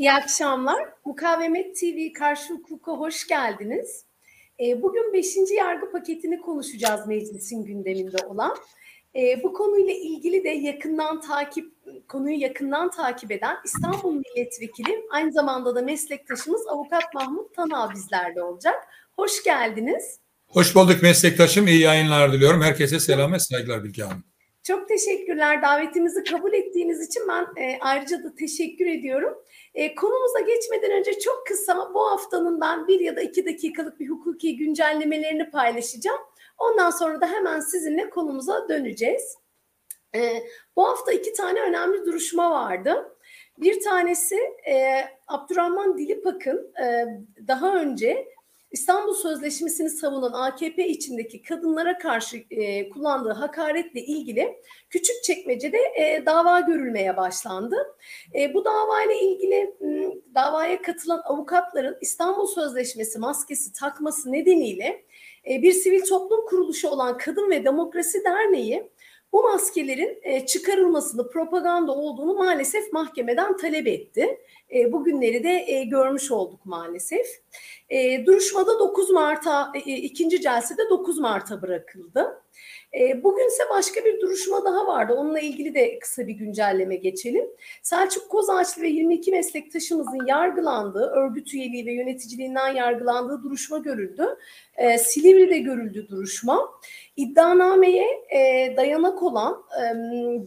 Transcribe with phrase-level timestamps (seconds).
[0.00, 0.88] İyi akşamlar.
[1.04, 4.04] Mukavemet TV Karşı Hukuka hoş geldiniz.
[4.60, 5.26] Ee, bugün 5.
[5.56, 8.56] yargı paketini konuşacağız meclisin gündeminde olan.
[9.16, 11.72] Ee, bu konuyla ilgili de yakından takip
[12.08, 18.74] konuyu yakından takip eden İstanbul Milletvekili aynı zamanda da meslektaşımız Avukat Mahmut Tanal bizlerle olacak.
[19.16, 20.18] Hoş geldiniz.
[20.46, 21.68] Hoş bulduk meslektaşım.
[21.68, 22.62] İyi yayınlar diliyorum.
[22.62, 24.29] Herkese selam ve saygılar Bilge Hanım.
[24.62, 29.38] Çok teşekkürler davetimizi kabul ettiğiniz için ben e, ayrıca da teşekkür ediyorum.
[29.74, 34.08] E, konumuza geçmeden önce çok kısa bu haftanın ben bir ya da iki dakikalık bir
[34.08, 36.20] hukuki güncellemelerini paylaşacağım.
[36.58, 39.36] Ondan sonra da hemen sizinle konumuza döneceğiz.
[40.14, 40.42] E,
[40.76, 43.16] bu hafta iki tane önemli duruşma vardı.
[43.58, 44.36] Bir tanesi
[44.70, 47.06] e, Abdurrahman Dilipak'ın e,
[47.48, 48.28] daha önce
[48.70, 56.60] İstanbul Sözleşmesi'ni savunan AKP içindeki kadınlara karşı e, kullandığı hakaretle ilgili küçük çekmecede e, dava
[56.60, 57.76] görülmeye başlandı.
[58.34, 59.74] E, bu davayla ilgili
[60.34, 65.04] davaya katılan avukatların İstanbul Sözleşmesi maskesi takması nedeniyle
[65.50, 68.90] e, bir sivil toplum kuruluşu olan Kadın ve Demokrasi Derneği
[69.32, 74.38] bu maskelerin e, çıkarılmasını propaganda olduğunu maalesef mahkemeden talep etti.
[74.74, 77.26] E, bugünleri de e, görmüş olduk maalesef.
[78.26, 82.42] Duruşmada 9 Mart'a, ikinci celsede 9 Mart'a bırakıldı.
[82.94, 85.14] E, bugünse başka bir duruşma daha vardı.
[85.14, 87.44] Onunla ilgili de kısa bir güncelleme geçelim.
[87.82, 94.26] Selçuk Kozaçlı ve 22 meslektaşımızın yargılandığı, örgüt üyeliği ve yöneticiliğinden yargılandığı duruşma görüldü.
[94.76, 96.70] E, Silivri'de görüldü duruşma.
[97.16, 99.84] İddianameye e, dayanak olan e,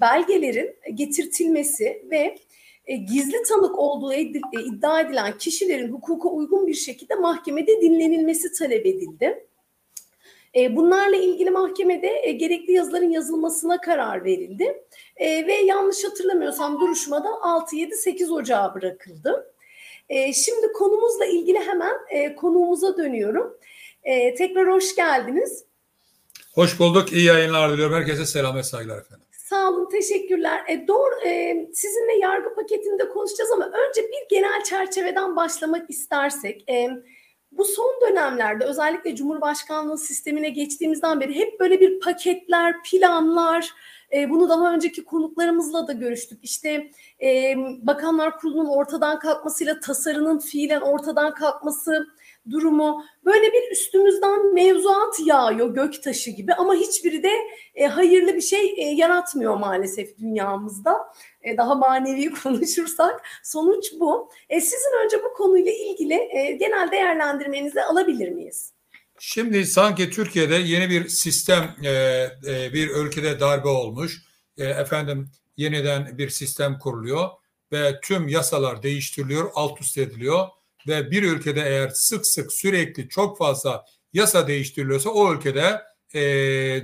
[0.02, 2.38] belgelerin getirtilmesi ve
[2.86, 4.22] e, gizli tanık olduğu e,
[4.66, 9.48] iddia edilen kişilerin hukuka uygun bir şekilde mahkemede dinlenilmesi talep edildi.
[10.56, 14.84] E, bunlarla ilgili mahkemede gerekli yazıların yazılmasına karar verildi.
[15.20, 19.54] Ve yanlış hatırlamıyorsam duruşmada 6-7-8 Ocağı bırakıldı.
[20.34, 21.96] Şimdi konumuzla ilgili hemen
[22.36, 23.58] konuğumuza dönüyorum.
[24.38, 25.66] Tekrar hoş geldiniz.
[26.54, 27.14] Hoş bulduk.
[27.14, 27.96] İyi yayınlar diliyorum.
[27.96, 29.28] Herkese selam ve saygılar efendim.
[29.32, 30.64] Sağ olun, teşekkürler.
[30.68, 36.70] E, doğru, e, sizinle yargı paketinde konuşacağız ama önce bir genel çerçeveden başlamak istersek.
[36.70, 36.90] E,
[37.58, 43.74] bu son dönemlerde özellikle Cumhurbaşkanlığı sistemine geçtiğimizden beri hep böyle bir paketler, planlar,
[44.14, 46.40] e, bunu daha önceki konuklarımızla da görüştük.
[46.44, 52.08] İşte e, Bakanlar Kurulu'nun ortadan kalkmasıyla tasarının fiilen ortadan kalkması,
[52.50, 57.32] durumu böyle bir üstümüzden mevzuat yağıyor göktaşı gibi ama hiçbiri de
[57.76, 60.98] e, hayırlı bir şey e, yaratmıyor maalesef dünyamızda.
[61.42, 64.30] E, daha manevi konuşursak sonuç bu.
[64.50, 68.74] E, sizin önce bu konuyla ilgili e, genel değerlendirmenizi alabilir miyiz?
[69.20, 71.90] Şimdi sanki Türkiye'de yeni bir sistem, e,
[72.48, 74.22] e, bir ülkede darbe olmuş.
[74.58, 77.30] E, efendim yeniden bir sistem kuruluyor
[77.72, 80.48] ve tüm yasalar değiştiriliyor, alt üst ediliyor
[80.88, 85.82] ve bir ülkede eğer sık sık sürekli çok fazla yasa değiştiriliyorsa o ülkede
[86.14, 86.22] e,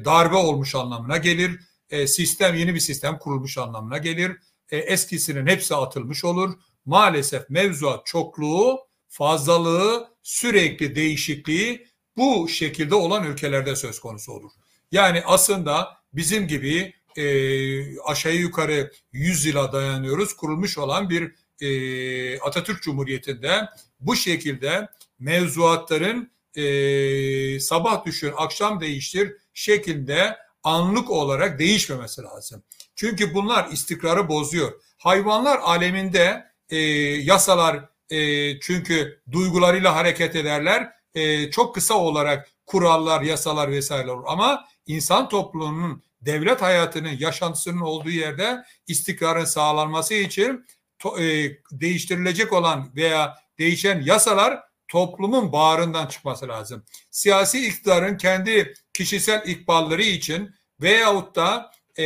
[0.06, 1.60] darbe olmuş anlamına gelir.
[1.90, 4.38] E, sistem yeni bir sistem kurulmuş anlamına gelir.
[4.72, 6.54] E, eskisinin hepsi atılmış olur.
[6.86, 14.52] Maalesef mevzuat çokluğu, fazlalığı, sürekli değişikliği bu şekilde olan ülkelerde söz konusu olur.
[14.92, 22.82] Yani aslında bizim gibi e, aşağı yukarı 100 yıla dayanıyoruz kurulmuş olan bir e, Atatürk
[22.82, 24.88] Cumhuriyeti'nde bu şekilde
[25.20, 32.64] mevzuatların e, sabah düşür, akşam değiştir şeklinde anlık olarak değişmemesi lazım.
[32.96, 34.72] Çünkü bunlar istikrarı bozuyor.
[34.98, 40.90] Hayvanlar aleminde e, yasalar e, çünkü duygularıyla hareket ederler.
[41.16, 44.24] E, çok kısa olarak kurallar, yasalar vesaire olur.
[44.28, 50.66] Ama insan toplumunun, devlet hayatının, yaşantısının olduğu yerde istikrarın sağlanması için
[51.00, 56.86] to, e, değiştirilecek olan veya değişen yasalar toplumun bağrından çıkması lazım.
[57.12, 62.06] Siyasi iktidarın kendi kişisel ikbalları için veyahut da e,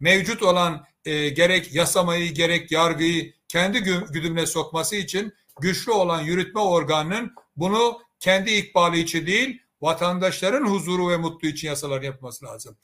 [0.00, 3.80] mevcut olan e, gerek yasamayı gerek yargıyı kendi
[4.12, 11.16] güdümüne sokması için güçlü olan yürütme organının bunu kendi ikbali için değil vatandaşların huzuru ve
[11.16, 12.76] mutlu için yasalar yapması lazım.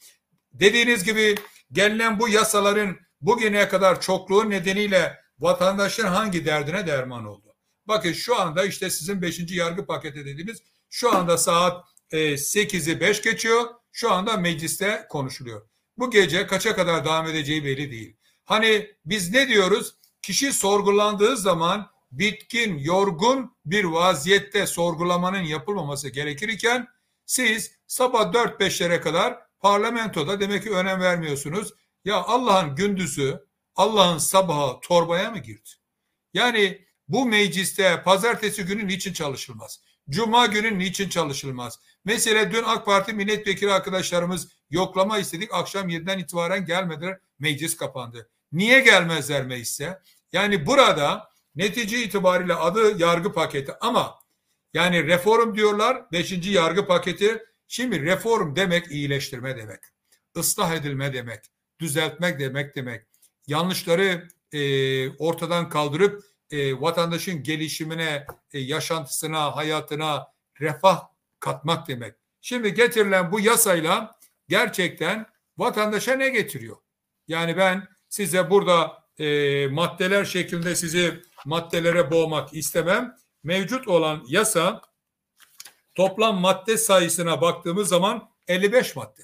[0.52, 1.34] Dediğiniz gibi
[1.72, 7.54] gelinen bu yasaların bugüne kadar çokluğu nedeniyle vatandaşın hangi derdine derman oldu?
[7.86, 9.40] Bakın şu anda işte sizin 5.
[9.50, 10.58] yargı paketi dediğiniz
[10.90, 13.64] şu anda saat e, 8'i 5 geçiyor.
[13.92, 15.68] Şu anda mecliste konuşuluyor.
[15.98, 18.16] Bu gece kaça kadar devam edeceği belli değil.
[18.44, 19.94] Hani biz ne diyoruz?
[20.22, 26.88] Kişi sorgulandığı zaman bitkin, yorgun bir vaziyette sorgulamanın yapılmaması gerekirken
[27.26, 31.72] siz sabah 4-5'lere kadar parlamentoda demek ki önem vermiyorsunuz.
[32.04, 33.44] Ya Allah'ın gündüzü
[33.76, 35.70] Allah'ın sabahı torbaya mı girdi?
[36.34, 39.80] Yani bu mecliste pazartesi günü niçin çalışılmaz?
[40.10, 41.80] Cuma günü niçin çalışılmaz?
[42.04, 45.54] Mesela dün AK Parti milletvekili arkadaşlarımız yoklama istedik.
[45.54, 47.18] Akşam 7'den itibaren gelmediler.
[47.38, 48.30] Meclis kapandı.
[48.52, 50.00] Niye gelmezler meclise?
[50.32, 54.18] Yani burada netice itibariyle adı yargı paketi ama
[54.74, 56.12] yani reform diyorlar.
[56.12, 57.44] Beşinci yargı paketi.
[57.68, 59.80] Şimdi reform demek iyileştirme demek.
[60.36, 61.44] ıslah edilme demek.
[61.80, 63.06] Düzeltmek demek demek.
[63.46, 70.26] Yanlışları e, ortadan kaldırıp e, vatandaşın gelişimine, e, yaşantısına, hayatına
[70.60, 71.02] refah
[71.40, 72.14] katmak demek.
[72.40, 74.18] Şimdi getirilen bu yasayla
[74.48, 75.26] gerçekten
[75.58, 76.76] vatandaşa ne getiriyor?
[77.28, 83.16] Yani ben size burada e, maddeler şeklinde sizi maddelere boğmak istemem.
[83.42, 84.82] Mevcut olan yasa
[85.94, 89.22] toplam madde sayısına baktığımız zaman 55 madde.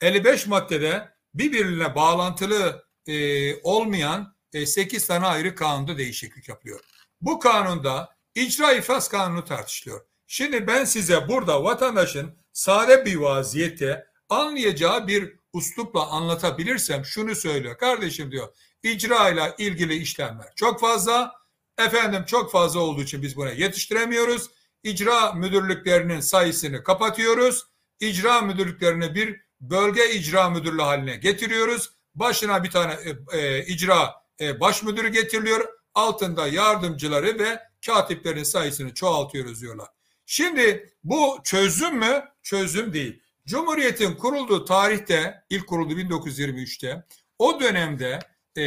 [0.00, 6.80] 55 maddede birbirine bağlantılı e, olmayan e, 8 tane ayrı kanunda değişiklik yapıyor.
[7.20, 10.00] Bu kanunda icra iflas kanunu tartışılıyor.
[10.26, 17.78] Şimdi ben size burada vatandaşın sade bir vaziyette anlayacağı bir uslupla anlatabilirsem şunu söylüyor.
[17.78, 18.48] Kardeşim diyor
[18.82, 21.38] icra ile ilgili işlemler çok fazla.
[21.78, 24.50] Efendim çok fazla olduğu için biz buna yetiştiremiyoruz.
[24.82, 27.64] İcra müdürlüklerinin sayısını kapatıyoruz.
[28.00, 31.97] İcra müdürlüklerini bir bölge icra müdürlüğü haline getiriyoruz.
[32.18, 32.96] Başına bir tane
[33.32, 35.68] e, e, icra e, baş müdürü getiriliyor.
[35.94, 39.88] Altında yardımcıları ve katiplerin sayısını çoğaltıyoruz diyorlar.
[40.26, 42.24] Şimdi bu çözüm mü?
[42.42, 43.22] Çözüm değil.
[43.46, 47.04] Cumhuriyet'in kurulduğu tarihte, ilk kuruldu 1923'te,
[47.38, 48.18] o dönemde
[48.56, 48.62] e,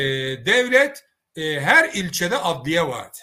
[0.45, 1.05] devlet
[1.35, 3.17] e, her ilçede adliye vardı.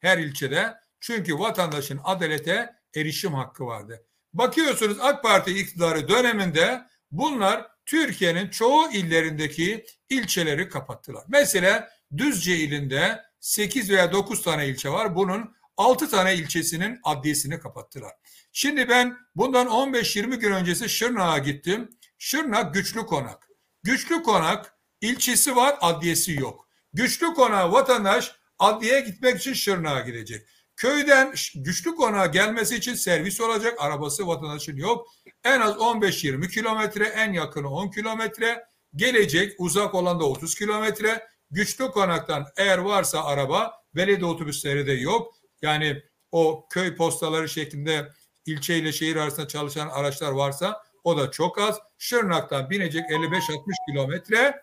[0.00, 0.74] Her ilçede.
[1.00, 4.04] Çünkü vatandaşın adalete erişim hakkı vardı.
[4.32, 11.24] Bakıyorsunuz AK Parti iktidarı döneminde bunlar Türkiye'nin çoğu illerindeki ilçeleri kapattılar.
[11.28, 15.16] Mesela Düzce ilinde 8 veya 9 tane ilçe var.
[15.16, 18.12] Bunun 6 tane ilçesinin adliyesini kapattılar.
[18.52, 21.90] Şimdi ben bundan 15-20 gün öncesi Şırnak'a gittim.
[22.18, 23.48] Şırnak Güçlü Konak.
[23.82, 26.68] Güçlü Konak ilçesi var, adliyesi yok.
[26.92, 30.48] Güçlü Konak vatandaş adliyeye gitmek için Şırnak'a gidecek.
[30.76, 33.74] Köyden güçlü konağa gelmesi için servis olacak.
[33.78, 35.08] Arabası vatandaşın yok.
[35.44, 38.64] En az 15-20 kilometre, en yakını 10 kilometre.
[38.96, 41.26] Gelecek uzak olan da 30 kilometre.
[41.50, 45.34] Güçlü konaktan eğer varsa araba, belediye otobüsleri de yok.
[45.62, 48.12] Yani o köy postaları şeklinde
[48.46, 51.78] ilçe ile şehir arasında çalışan araçlar varsa o da çok az.
[51.98, 54.62] Şırnak'tan binecek 55-60 kilometre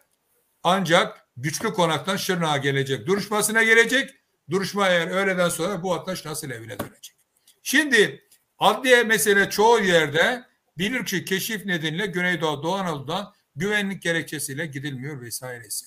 [0.64, 3.08] ancak güçlü konaktan Şırnak'a gelecek.
[3.08, 4.21] Duruşmasına gelecek.
[4.52, 7.16] Duruşma eğer öğleden sonra bu vatandaş nasıl evine dönecek?
[7.64, 8.24] Şimdi
[8.60, 10.44] adliye mesele çoğu yerde
[10.78, 15.86] bilir ki keşif nedeniyle Güneydoğu Doğu Anadolu'dan güvenlik gerekçesiyle gidilmiyor vesairesi.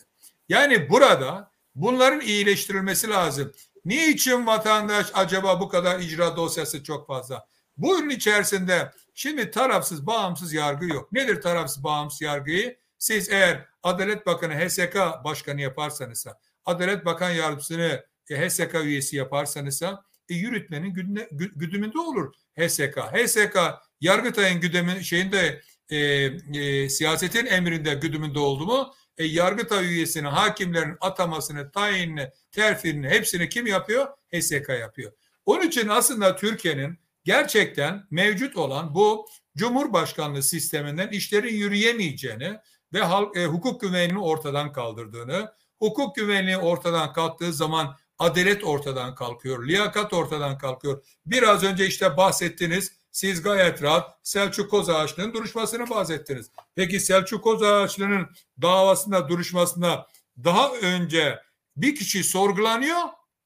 [0.49, 3.53] Yani burada bunların iyileştirilmesi lazım.
[3.85, 7.47] Niçin vatandaş acaba bu kadar icra dosyası çok fazla?
[7.77, 11.13] Bunun içerisinde şimdi tarafsız bağımsız yargı yok.
[11.13, 12.77] Nedir tarafsız bağımsız yargıyı?
[12.99, 16.27] Siz eğer Adalet Bakanı HSK Başkanı yaparsanız,
[16.67, 19.83] Adalet Bakan Yardımcısını HSK üyesi yaparsanız
[20.29, 22.99] e, yürütmenin güdüne, güdümünde olur HSK.
[22.99, 23.59] HSK
[24.01, 25.61] Yargıtay'ın güdemin şeyinde
[25.91, 33.49] e, e, siyasetin emrinde güdümünde oldu mu e, Yargıtay üyesinin hakimlerin atamasını, tayinini, terfini hepsini
[33.49, 34.07] kim yapıyor?
[34.35, 35.13] HSK yapıyor.
[35.47, 39.27] Onun için aslında Türkiye'nin gerçekten mevcut olan bu
[39.57, 42.59] Cumhurbaşkanlığı sisteminden işlerin yürüyemeyeceğini
[42.93, 49.67] ve halk, e, hukuk güvenliğini ortadan kaldırdığını, hukuk güvenliği ortadan kalktığı zaman adalet ortadan kalkıyor,
[49.67, 51.05] liyakat ortadan kalkıyor.
[51.27, 56.51] Biraz önce işte bahsettiniz, siz gayet rahat Selçuk Kozağaçlı'nın duruşmasını bahsettiniz.
[56.75, 58.27] Peki Selçuk Kozağaçlı'nın
[58.63, 60.07] davasında, duruşmasında
[60.45, 61.39] daha önce
[61.77, 62.99] bir kişi sorgulanıyor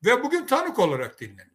[0.04, 1.48] ve bugün tanık olarak dinleniyor.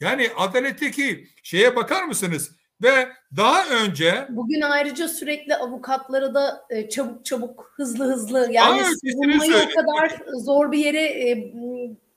[0.00, 2.50] Yani adaletteki şeye bakar mısınız?
[2.82, 9.54] Ve daha önce bugün ayrıca sürekli avukatlara da e, çabuk çabuk hızlı hızlı yani savunmayı
[9.56, 11.52] o kadar zor bir yere e,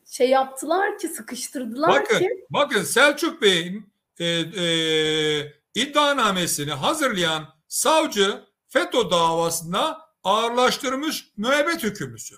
[0.09, 2.45] şey yaptılar ki sıkıştırdılar bakın, ki.
[2.49, 12.35] Bakın Selçuk Bey'in e, e, iddianamesini hazırlayan savcı FETÖ davasında ağırlaştırmış müebbet hükümlüsü.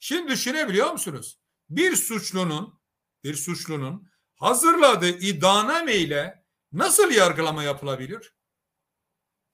[0.00, 1.38] Şimdi düşünebiliyor musunuz?
[1.70, 2.80] Bir suçlunun
[3.24, 8.34] bir suçlunun hazırladığı iddianame ile nasıl yargılama yapılabilir?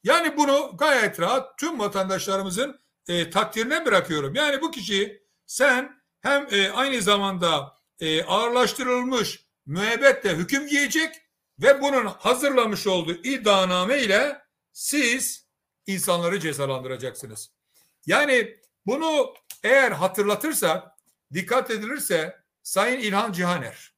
[0.04, 4.34] Yani bunu gayet rahat tüm vatandaşlarımızın e, takdirine bırakıyorum.
[4.34, 11.14] Yani bu kişi sen hem e, aynı zamanda e, ağırlaştırılmış müebbetle hüküm giyecek
[11.62, 15.46] ve bunun hazırlamış olduğu iddianame ile siz
[15.86, 17.50] insanları cezalandıracaksınız.
[18.06, 18.56] Yani
[18.86, 20.88] bunu eğer hatırlatırsak,
[21.34, 23.94] dikkat edilirse Sayın İlhan Cihaner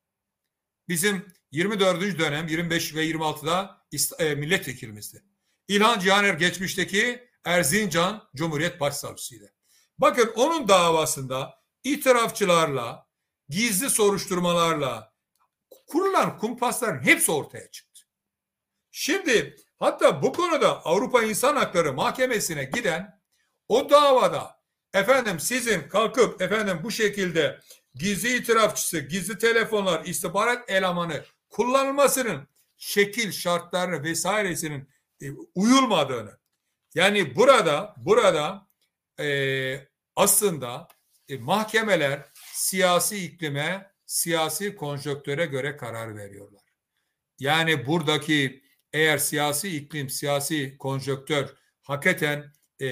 [0.89, 2.19] bizim 24.
[2.19, 5.25] dönem 25 ve 26'da ist- e, milletvekilimizdi.
[5.69, 9.53] İlhan Cihaner geçmişteki Erzincan Cumhuriyet Başsavcısıydı.
[9.99, 13.07] Bakın onun davasında itirafçılarla,
[13.49, 15.13] gizli soruşturmalarla
[15.87, 18.03] kurulan kumpasların hepsi ortaya çıktı.
[18.91, 23.21] Şimdi hatta bu konuda Avrupa İnsan Hakları Mahkemesi'ne giden
[23.69, 24.61] o davada
[24.95, 27.61] efendim sizin kalkıp efendim bu şekilde
[27.95, 34.89] gizli itirafçısı, gizli telefonlar, istihbarat elemanı kullanılmasının şekil şartlarını vesairesinin
[35.23, 36.39] e, uyulmadığını
[36.95, 38.67] yani burada burada
[39.21, 40.89] e, aslında
[41.31, 46.63] e, mahkemeler siyasi iklime, siyasi konjöktöre göre karar veriyorlar.
[47.39, 51.49] Yani buradaki eğer siyasi iklim, siyasi konjöktör
[51.83, 52.87] hakikaten e,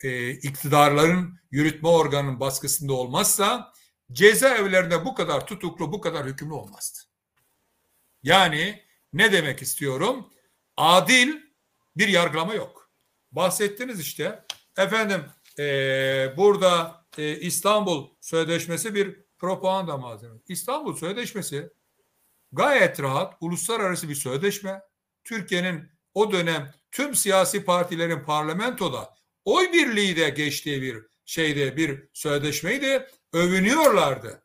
[0.00, 3.72] e, iktidarların yürütme organının baskısında olmazsa
[4.12, 6.98] cezaevlerinde bu kadar tutuklu, bu kadar hükümlü olmazdı.
[8.22, 10.30] Yani ne demek istiyorum?
[10.76, 11.36] Adil
[11.96, 12.90] bir yargılama yok.
[13.32, 14.44] Bahsettiniz işte.
[14.78, 15.24] Efendim
[15.58, 15.64] e,
[16.36, 20.44] burada e, İstanbul Sözleşmesi bir propaganda malzemesi.
[20.48, 21.70] İstanbul Sözleşmesi
[22.52, 24.80] gayet rahat uluslararası bir sözleşme.
[25.24, 29.14] Türkiye'nin o dönem tüm siyasi partilerin parlamentoda
[29.44, 33.06] oy birliği de geçtiği bir şeyde bir sözleşmeydi.
[33.32, 34.44] Övünüyorlardı.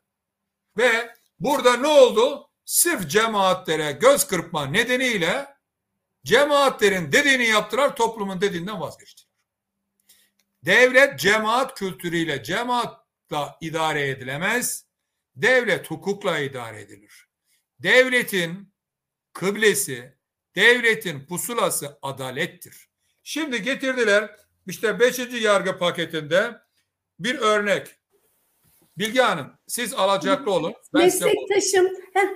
[0.76, 2.50] Ve burada ne oldu?
[2.64, 5.56] Sırf cemaatlere göz kırpma nedeniyle
[6.24, 9.25] cemaatlerin dediğini yaptılar, toplumun dediğinden vazgeçtiler.
[10.66, 14.86] Devlet cemaat kültürüyle, cemaatla idare edilemez.
[15.36, 17.28] Devlet hukukla idare edilir.
[17.78, 18.72] Devletin
[19.32, 20.14] kıblesi,
[20.56, 22.88] devletin pusulası adalettir.
[23.22, 25.18] Şimdi getirdiler işte 5.
[25.42, 26.54] yargı paketinde
[27.18, 27.88] bir örnek.
[28.98, 30.74] Bilge Hanım siz alacaklı olun.
[30.92, 31.88] Meslektaşım,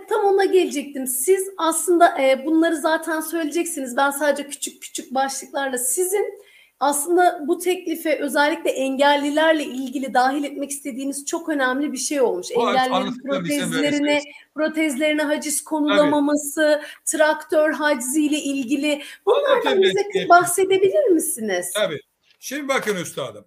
[0.08, 1.06] tam ona gelecektim.
[1.06, 3.96] Siz aslında e, bunları zaten söyleyeceksiniz.
[3.96, 6.40] Ben sadece küçük küçük başlıklarla sizin
[6.80, 12.46] aslında bu teklife özellikle engellilerle ilgili dahil etmek istediğiniz çok önemli bir şey olmuş.
[12.56, 14.22] Bu Engellilerin bizim protezlerine,
[14.54, 19.02] protezlerine haciz konulamaması, traktör haciziyle ilgili.
[19.26, 20.28] Bunlardan bize size.
[20.28, 21.72] bahsedebilir misiniz?
[21.74, 22.00] Tabii.
[22.38, 23.44] Şimdi bakın üstadım.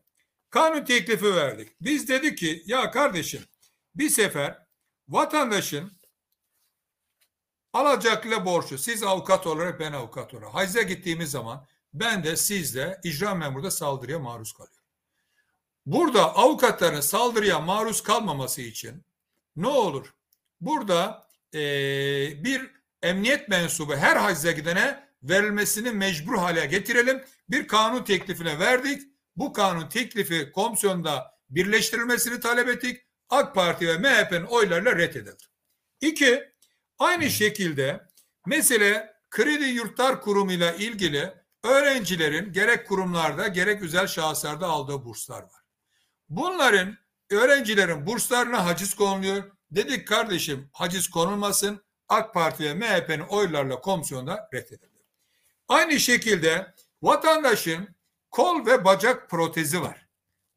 [0.50, 1.70] Kanun teklifi verdik.
[1.82, 3.42] Biz dedik ki ya kardeşim
[3.96, 4.58] bir sefer
[5.08, 5.92] vatandaşın
[7.74, 13.00] alacaklı borcu siz avukat olarak ben avukat olarak hacize gittiğimiz zaman ben de siz de
[13.04, 14.84] icra memuru da saldırıya maruz kalıyor.
[15.86, 19.06] Burada avukatların saldırıya maruz kalmaması için
[19.56, 20.14] ne olur?
[20.62, 22.72] Burada eee, bir
[23.02, 27.24] emniyet mensubu her hacize gidene verilmesini mecbur hale getirelim.
[27.50, 29.02] Bir kanun teklifine verdik.
[29.36, 33.02] Bu kanun teklifi komisyonda birleştirilmesini talep ettik.
[33.30, 35.44] AK Parti ve MHP'nin oylarıyla reddedildi.
[36.02, 36.44] İki,
[37.00, 38.08] aynı şekilde
[38.46, 45.64] mesele Kredi Yurtlar Kurumu ile ilgili öğrencilerin gerek kurumlarda gerek özel şahıslarda aldığı burslar var.
[46.30, 46.98] Bunların
[47.30, 49.44] öğrencilerin burslarına haciz konuluyor.
[49.72, 51.84] Dedik kardeşim haciz konulmasın.
[52.10, 55.04] AK Parti ve MHP'nin oylarla komisyonda reddedildi.
[55.68, 57.96] Aynı şekilde vatandaşın
[58.32, 60.08] kol ve bacak protezi var.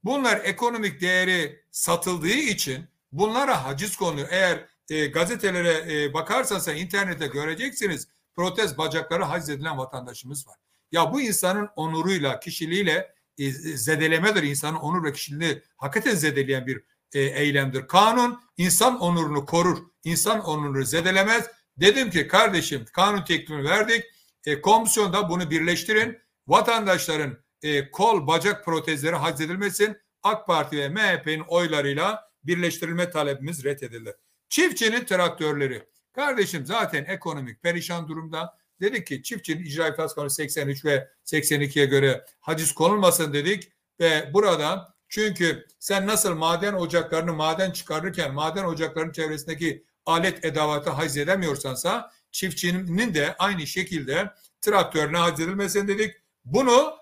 [0.04, 4.28] Bunlar ekonomik değeri satıldığı için bunlara haciz konuluyor.
[4.30, 10.56] Eğer e, gazetelere e, bakarsanız internette göreceksiniz protez bacakları haciz edilen vatandaşımız var.
[10.92, 14.42] Ya bu insanın onuruyla, kişiliğiyle e, zedelemedir.
[14.42, 17.86] İnsanın onur ve kişiliğini hakikaten zedeleyen bir e, eylemdir.
[17.88, 19.78] Kanun insan onurunu korur.
[20.04, 21.46] İnsan onurunu zedelemez.
[21.76, 24.04] Dedim ki kardeşim kanun teklifini verdik.
[24.46, 26.18] E, komisyonda bunu birleştirin.
[26.46, 29.96] Vatandaşların e, kol bacak protezleri haciz edilmesin.
[30.22, 34.16] AK Parti ve MHP'nin oylarıyla birleştirilme talebimiz reddedildi.
[34.48, 35.88] Çiftçinin traktörleri.
[36.12, 38.58] Kardeşim zaten ekonomik perişan durumda.
[38.80, 45.66] Dedik ki çiftçinin icra kanunu 83 ve 82'ye göre haciz konulmasın dedik ve burada çünkü
[45.78, 53.36] sen nasıl maden ocaklarını maden çıkarırken maden ocaklarının çevresindeki alet edavatı haciz edemiyorsansa çiftçinin de
[53.38, 54.30] aynı şekilde
[54.60, 56.14] traktörüne haciz edilmesin dedik.
[56.44, 56.96] Bunu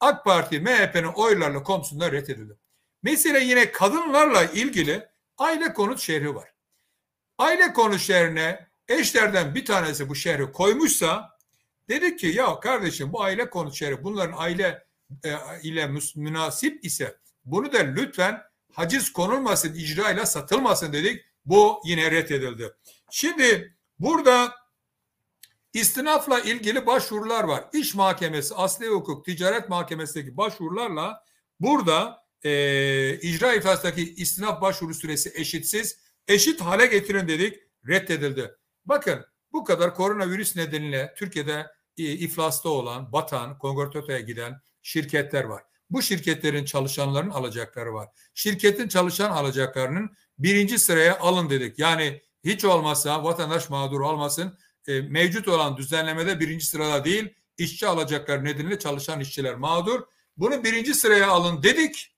[0.00, 2.56] AK Parti MHP'nin oylarla komisyonda reddedildi.
[3.02, 5.08] Mesele yine kadınlarla ilgili
[5.38, 6.52] aile konut şehri var.
[7.38, 11.38] Aile konut şehrine eşlerden bir tanesi bu şehri koymuşsa
[11.88, 14.86] dedik ki ya kardeşim bu aile konut şehri bunların aile
[15.24, 15.30] e,
[15.62, 18.42] ile münasip ise bunu da lütfen
[18.72, 21.24] haciz konulmasın, icra ile satılmasın dedik.
[21.44, 22.72] Bu yine reddedildi.
[23.10, 24.54] Şimdi burada
[25.72, 27.64] istinafla ilgili başvurular var.
[27.72, 31.24] İş mahkemesi, asli hukuk, ticaret mahkemesindeki başvurularla
[31.60, 35.98] burada e, icra iflasındaki istinaf başvuru süresi eşitsiz.
[36.28, 38.59] eşit hale getirin dedik reddedildi.
[38.84, 41.66] Bakın bu kadar koronavirüs nedeniyle Türkiye'de
[41.98, 45.62] e, iflasta olan, batan, kongortotoya giden şirketler var.
[45.90, 48.08] Bu şirketlerin çalışanların alacakları var.
[48.34, 51.78] Şirketin çalışan alacaklarının birinci sıraya alın dedik.
[51.78, 54.58] Yani hiç olmazsa vatandaş mağdur olmasın.
[54.88, 60.02] E, mevcut olan düzenlemede birinci sırada değil, işçi alacakları nedeniyle çalışan işçiler mağdur.
[60.36, 62.16] Bunu birinci sıraya alın dedik.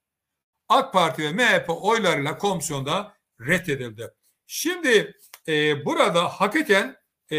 [0.69, 4.11] AK Parti ve MHP oylarıyla komisyonda reddedildi.
[4.47, 5.15] Şimdi
[5.49, 6.97] e, burada hakikaten
[7.31, 7.39] e,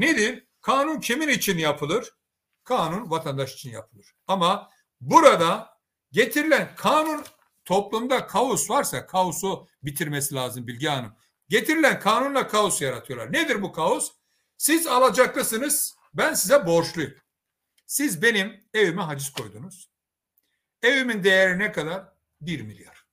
[0.00, 0.46] nedir?
[0.60, 2.12] Kanun kimin için yapılır?
[2.64, 4.14] Kanun vatandaş için yapılır.
[4.26, 5.78] Ama burada
[6.12, 7.24] getirilen kanun
[7.64, 11.16] toplumda kaos varsa kaosu bitirmesi lazım Bilge Hanım.
[11.48, 13.32] Getirilen kanunla kaos yaratıyorlar.
[13.32, 14.12] Nedir bu kaos?
[14.56, 17.14] Siz alacaklısınız, ben size borçluyum.
[17.86, 19.90] Siz benim evime haciz koydunuz.
[20.82, 22.04] Evimin değeri ne kadar?
[22.40, 23.06] 1 milyar.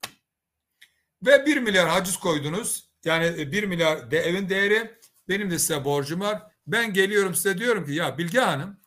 [1.25, 2.86] Ve 1 milyar haciz koydunuz.
[3.05, 4.97] Yani 1 milyar de evin değeri.
[5.29, 6.51] Benim de size borcum var.
[6.67, 8.79] Ben geliyorum size diyorum ki ya Bilge Hanım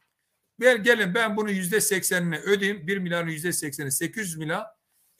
[0.60, 2.86] ben gelin ben bunu yüzde seksenini ödeyeyim.
[2.86, 4.66] 1 milyarın yüzde sekseni 800 milyar.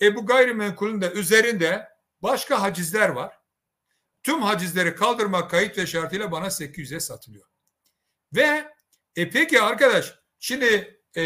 [0.03, 1.89] E bu gayrimenkulün de üzerinde
[2.23, 3.35] başka hacizler var.
[4.23, 7.47] Tüm hacizleri kaldırmak kayıt ve şartıyla bana 800'e satılıyor.
[8.35, 8.75] Ve
[9.17, 11.23] e peki arkadaş şimdi e,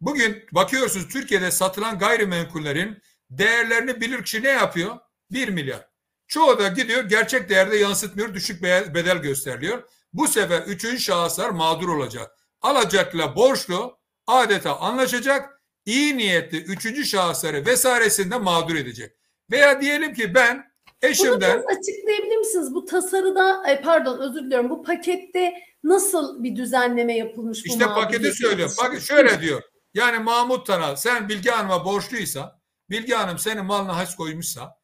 [0.00, 4.98] bugün bakıyorsunuz Türkiye'de satılan gayrimenkullerin değerlerini bilir kişi ne yapıyor?
[5.30, 5.93] 1 milyar.
[6.26, 8.62] Çoğu da gidiyor gerçek değerde yansıtmıyor düşük
[8.94, 9.82] bedel gösteriliyor.
[10.12, 12.30] Bu sefer üçüncü şahıslar mağdur olacak.
[12.62, 19.16] Alacakla borçlu adeta anlaşacak iyi niyetli üçüncü şahısları vesairesinde mağdur edecek.
[19.50, 20.64] Veya diyelim ki ben
[21.02, 21.58] eşimden...
[21.58, 22.74] Bunu açıklayabilir misiniz?
[22.74, 25.54] Bu tasarıda pardon özür diliyorum bu pakette
[25.84, 27.64] nasıl bir düzenleme yapılmış?
[27.64, 28.74] Bu işte paketi söylüyorum.
[28.78, 29.62] Bak şöyle diyor.
[29.94, 34.76] Yani Mahmut Tanal sen Bilge Hanım'a borçluysa Bilge Hanım senin malına haciz koymuşsa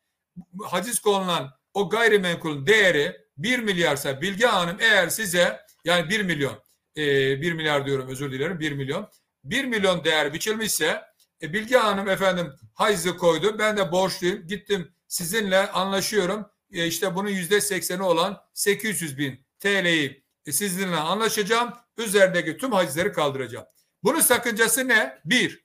[0.64, 6.58] haciz konulan o gayrimenkulün değeri 1 milyarsa Bilge Hanım eğer size yani 1 milyon
[6.96, 9.08] e, 1 milyar diyorum özür dilerim 1 milyon
[9.44, 11.02] 1 milyon değer biçilmişse
[11.42, 17.28] e, Bilge Hanım efendim hacizi koydu ben de borçluyum gittim sizinle anlaşıyorum e, işte bunun
[17.28, 23.66] yüzde sekseni olan 800 bin TL'yi e, sizinle anlaşacağım üzerindeki tüm hacizleri kaldıracağım.
[24.02, 25.20] Bunun sakıncası ne?
[25.24, 25.64] Bir,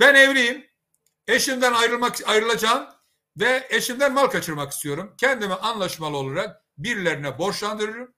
[0.00, 0.66] ben evliyim.
[1.26, 2.86] Eşimden ayrılmak ayrılacağım
[3.36, 5.14] ve eşimden mal kaçırmak istiyorum.
[5.18, 8.14] Kendimi anlaşmalı olarak birilerine borçlandırırım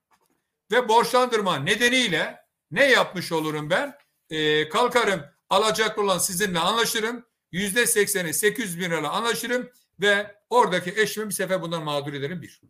[0.72, 3.98] ve borçlandırma nedeniyle ne yapmış olurum ben?
[4.30, 7.26] Ee, kalkarım alacaklı olan sizinle anlaşırım.
[7.52, 12.60] Yüzde sekseni 800 bin lira anlaşırım ve oradaki eşimi bir sefer bundan mağdur ederim bir.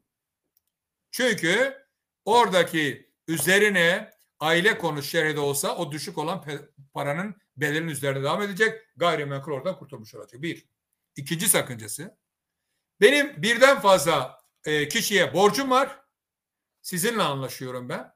[1.11, 1.77] Çünkü
[2.25, 6.45] oradaki üzerine aile konu şeride olsa o düşük olan
[6.95, 8.83] paranın bedelinin üzerine devam edecek.
[8.97, 10.43] Gayrimenkul oradan kurtulmuş olacak.
[10.43, 10.67] Bir.
[11.17, 12.19] İkinci sakıncası.
[13.01, 16.01] Benim birden fazla e, kişiye borcum var.
[16.83, 18.13] Sizinle anlaşıyorum ben.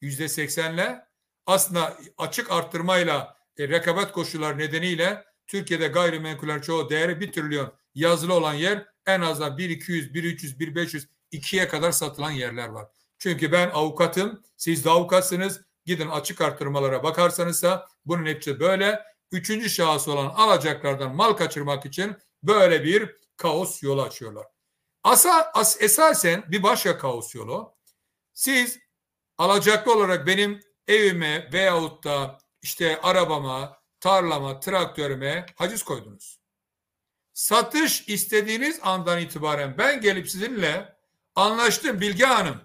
[0.00, 1.08] Yüzde seksenle.
[1.46, 8.54] Aslında açık arttırmayla e, rekabet koşulları nedeniyle Türkiye'de gayrimenkuller çoğu değeri bir trilyon yazılı olan
[8.54, 12.88] yer en azından 1 200, 1 300, 1 500, 2'ye kadar satılan yerler var.
[13.18, 15.60] Çünkü ben avukatım, siz de avukatsınız.
[15.84, 19.02] Gidin açık arttırmalara bakarsanızsa bunun hepsi böyle.
[19.32, 24.46] Üçüncü şahıs olan alacaklardan mal kaçırmak için böyle bir kaos yolu açıyorlar.
[25.04, 27.74] Asa, as, esasen bir başka kaos yolu.
[28.32, 28.78] Siz
[29.38, 36.40] alacaklı olarak benim evime veyahut da işte arabama, tarlama, traktörüme haciz koydunuz.
[37.32, 40.96] Satış istediğiniz andan itibaren ben gelip sizinle
[41.34, 42.60] anlaştım Bilge Hanım.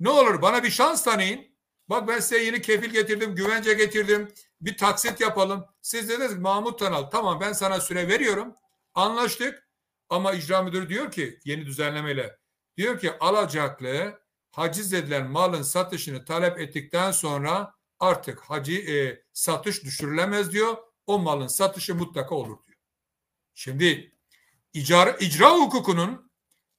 [0.00, 1.52] Ne olur bana bir şans tanıyın.
[1.88, 4.32] Bak ben size yeni kefil getirdim, güvence getirdim.
[4.60, 5.66] Bir taksit yapalım.
[5.82, 8.54] Siz dediniz Mahmut Tanal tamam ben sana süre veriyorum.
[8.94, 9.68] Anlaştık.
[10.08, 12.38] Ama icra müdürü diyor ki yeni düzenlemeyle
[12.76, 20.52] diyor ki alacaklı haciz edilen malın satışını talep ettikten sonra artık hacı e, satış düşürülemez
[20.52, 20.76] diyor.
[21.06, 22.78] O malın satışı mutlaka olur diyor.
[23.54, 24.16] Şimdi
[24.72, 26.30] icra, icra hukukunun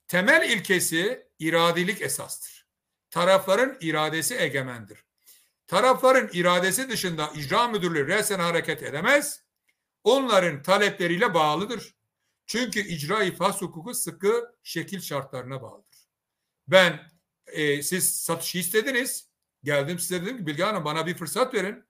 [0.08, 2.68] temel ilkesi iradilik esastır.
[3.10, 5.06] Tarafların iradesi egemendir.
[5.68, 9.44] Tarafların iradesi dışında icra müdürlüğü resen hareket edemez.
[10.04, 11.96] Onların talepleriyle bağlıdır.
[12.46, 16.08] Çünkü icra iflas hukuku sıkı şekil şartlarına bağlıdır.
[16.68, 17.12] Ben
[17.48, 19.30] e, siz satışı istediniz.
[19.64, 21.86] Geldim size dedim ki Bilge Hanım bana bir fırsat verin.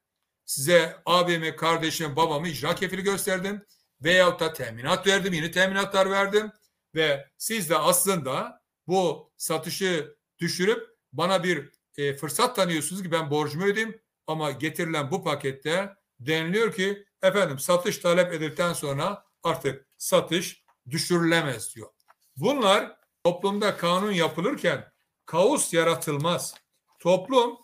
[0.45, 3.65] Size abimi, kardeşim, babamı icra kefili gösterdim.
[4.01, 5.33] Veyahut da teminat verdim.
[5.33, 6.51] Yeni teminatlar verdim.
[6.95, 13.65] Ve siz de aslında bu satışı düşürüp bana bir e, fırsat tanıyorsunuz ki ben borcumu
[13.65, 14.01] ödeyeyim.
[14.27, 15.89] Ama getirilen bu pakette
[16.19, 21.89] deniliyor ki efendim satış talep edildikten sonra artık satış düşürülemez diyor.
[22.37, 22.91] Bunlar
[23.23, 24.85] toplumda kanun yapılırken
[25.25, 26.53] kaos yaratılmaz.
[26.99, 27.57] Toplum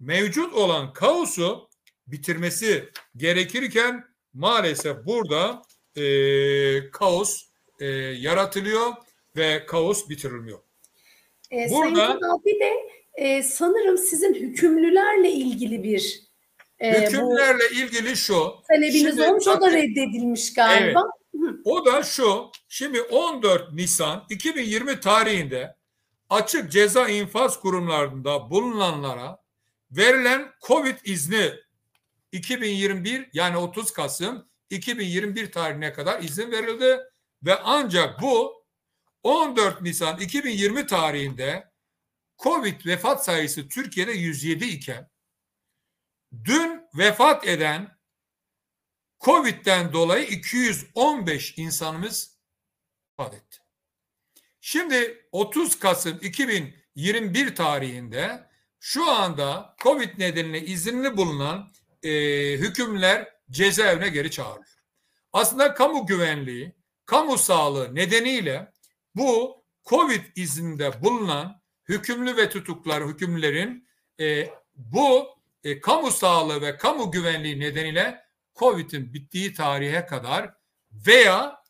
[0.00, 1.68] mevcut olan kaosu
[2.06, 5.62] bitirmesi gerekirken maalesef burada
[5.96, 7.42] e, kaos
[7.80, 8.92] e, yaratılıyor
[9.36, 10.58] ve kaos bitirilmiyor.
[11.52, 12.72] Ee, Burada- Sayın Kanal bir de
[13.14, 16.20] e, sanırım sizin hükümlülerle ilgili bir
[16.82, 18.54] e, bu Hükümlerle ilgili şu.
[18.68, 19.46] talebiniz olmuş.
[19.48, 21.00] O da reddedilmiş galiba.
[21.00, 21.19] Hı.
[21.64, 22.50] O da şu.
[22.68, 25.76] Şimdi 14 Nisan 2020 tarihinde
[26.28, 29.38] açık ceza infaz kurumlarında bulunanlara
[29.90, 31.52] verilen Covid izni
[32.32, 36.98] 2021 yani 30 Kasım 2021 tarihine kadar izin verildi
[37.42, 38.64] ve ancak bu
[39.22, 41.70] 14 Nisan 2020 tarihinde
[42.38, 45.10] Covid vefat sayısı Türkiye'de 107 iken
[46.44, 47.99] dün vefat eden
[49.20, 52.38] Covid'den dolayı 215 insanımız
[53.20, 53.58] vefat etti.
[54.60, 62.10] Şimdi 30 Kasım 2021 tarihinde şu anda Covid nedeniyle izinli bulunan e,
[62.52, 64.80] hükümler cezaevine geri çağrılıyor.
[65.32, 66.74] Aslında kamu güvenliği,
[67.06, 68.72] kamu sağlığı nedeniyle
[69.14, 73.88] bu Covid izninde bulunan hükümlü ve tutuklar hükümlerin
[74.20, 75.28] e, bu
[75.64, 78.29] e, kamu sağlığı ve kamu güvenliği nedeniyle
[78.60, 80.54] Covid'in bittiği tarihe kadar
[80.92, 81.62] veya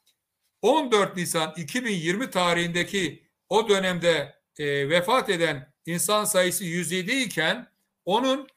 [0.63, 7.67] 14 Nisan 2020 tarihindeki o dönemde e, vefat eden insan sayısı 107 iken
[8.05, 8.49] onun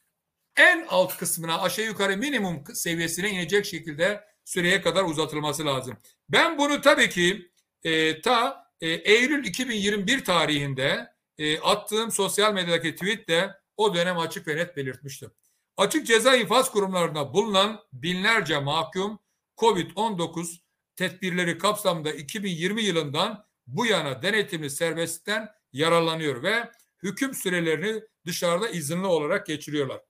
[0.58, 5.98] en alt kısmına aşağı yukarı minimum seviyesine inecek şekilde süreye kadar uzatılması lazım.
[6.30, 7.52] Ben bunu tabii ki
[7.84, 14.56] e, ta e, Eylül 2021 tarihinde e, attığım sosyal medyadaki tweette o dönem açık ve
[14.56, 15.32] net belirtmiştim.
[15.78, 19.20] Açık ceza infaz kurumlarında bulunan binlerce mahkum
[19.58, 20.60] COVID-19
[20.96, 26.72] tedbirleri kapsamında 2020 yılından bu yana denetimli serbestlikten yararlanıyor ve
[27.04, 30.02] hüküm sürelerini dışarıda izinli olarak geçiriyorlar.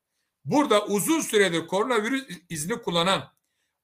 [0.45, 3.34] Burada uzun süredir koronavirüs izni kullanan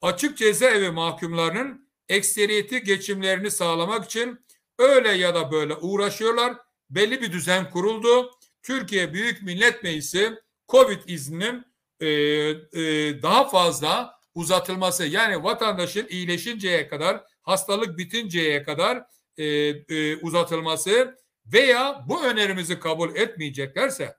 [0.02, 4.46] açık cezaevi mahkumlarının ekseriyeti geçimlerini sağlamak için
[4.78, 6.58] öyle ya da böyle uğraşıyorlar.
[6.90, 8.32] Belli bir düzen kuruldu.
[8.64, 11.69] Türkiye Büyük Millet Meclisi Covid izninin
[12.00, 19.04] e, e, daha fazla uzatılması yani vatandaşın iyileşinceye kadar hastalık bitinceye kadar
[19.38, 24.16] e, e, uzatılması veya bu önerimizi kabul etmeyeceklerse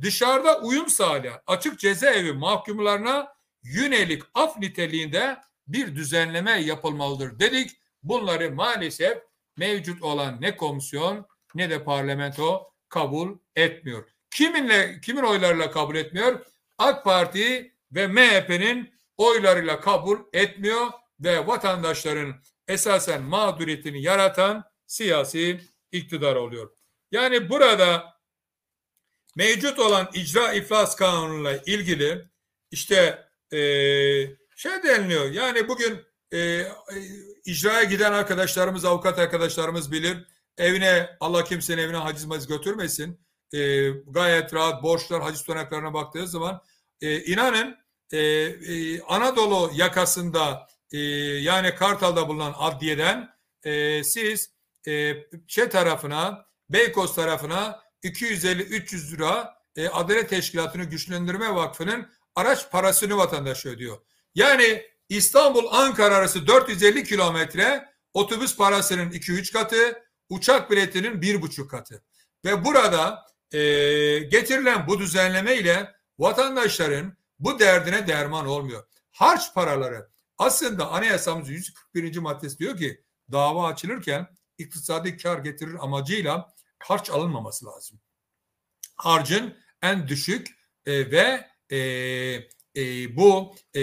[0.00, 7.70] dışarıda uyum sağlayan açık cezaevi mahkumlarına yönelik af niteliğinde bir düzenleme yapılmalıdır dedik.
[8.02, 9.18] Bunları maalesef
[9.56, 14.08] mevcut olan ne komisyon ne de parlamento kabul etmiyor.
[14.30, 16.46] Kiminle kimin oylarıyla kabul etmiyor?
[16.82, 20.86] AK Parti ve MHP'nin oylarıyla kabul etmiyor
[21.20, 22.34] ve vatandaşların
[22.68, 25.60] esasen mağduriyetini yaratan siyasi
[25.92, 26.70] iktidar oluyor.
[27.10, 28.14] Yani burada
[29.36, 32.24] mevcut olan icra iflas kanunuyla ilgili
[32.70, 33.58] işte e,
[34.56, 35.24] şey deniliyor.
[35.30, 36.00] Yani bugün
[36.34, 36.66] e,
[37.44, 40.26] icraya giden arkadaşlarımız, avukat arkadaşlarımız bilir.
[40.58, 43.20] Evine Allah kimsenin evine haciz maciz götürmesin.
[43.54, 46.62] E, gayet rahat borçlar, haciz tutanaklarına baktığı zaman
[47.02, 47.76] e, inanın
[48.12, 53.28] e, e, Anadolu yakasında e, yani Kartal'da bulunan adliyeden
[53.64, 54.50] e, siz
[54.88, 55.14] e,
[55.48, 63.98] şey tarafına Beykoz tarafına 250-300 lira e, Adalet Teşkilatı'nı Güçlendirme Vakfı'nın araç parasını vatandaş ödüyor.
[64.34, 72.04] Yani İstanbul-Ankara arası 450 kilometre otobüs parasının 2-3 katı, uçak biletinin 1,5 katı.
[72.44, 73.58] Ve burada e,
[74.18, 78.86] getirilen bu düzenleme ile vatandaşların bu derdine derman olmuyor.
[79.10, 80.08] Harç paraları
[80.38, 82.16] aslında anayasamız 141.
[82.16, 88.00] maddesi diyor ki dava açılırken iktisadi kar getirir amacıyla harç alınmaması lazım.
[88.96, 90.48] Harcın en düşük
[90.86, 91.78] e, ve e,
[92.76, 93.82] e, bu e,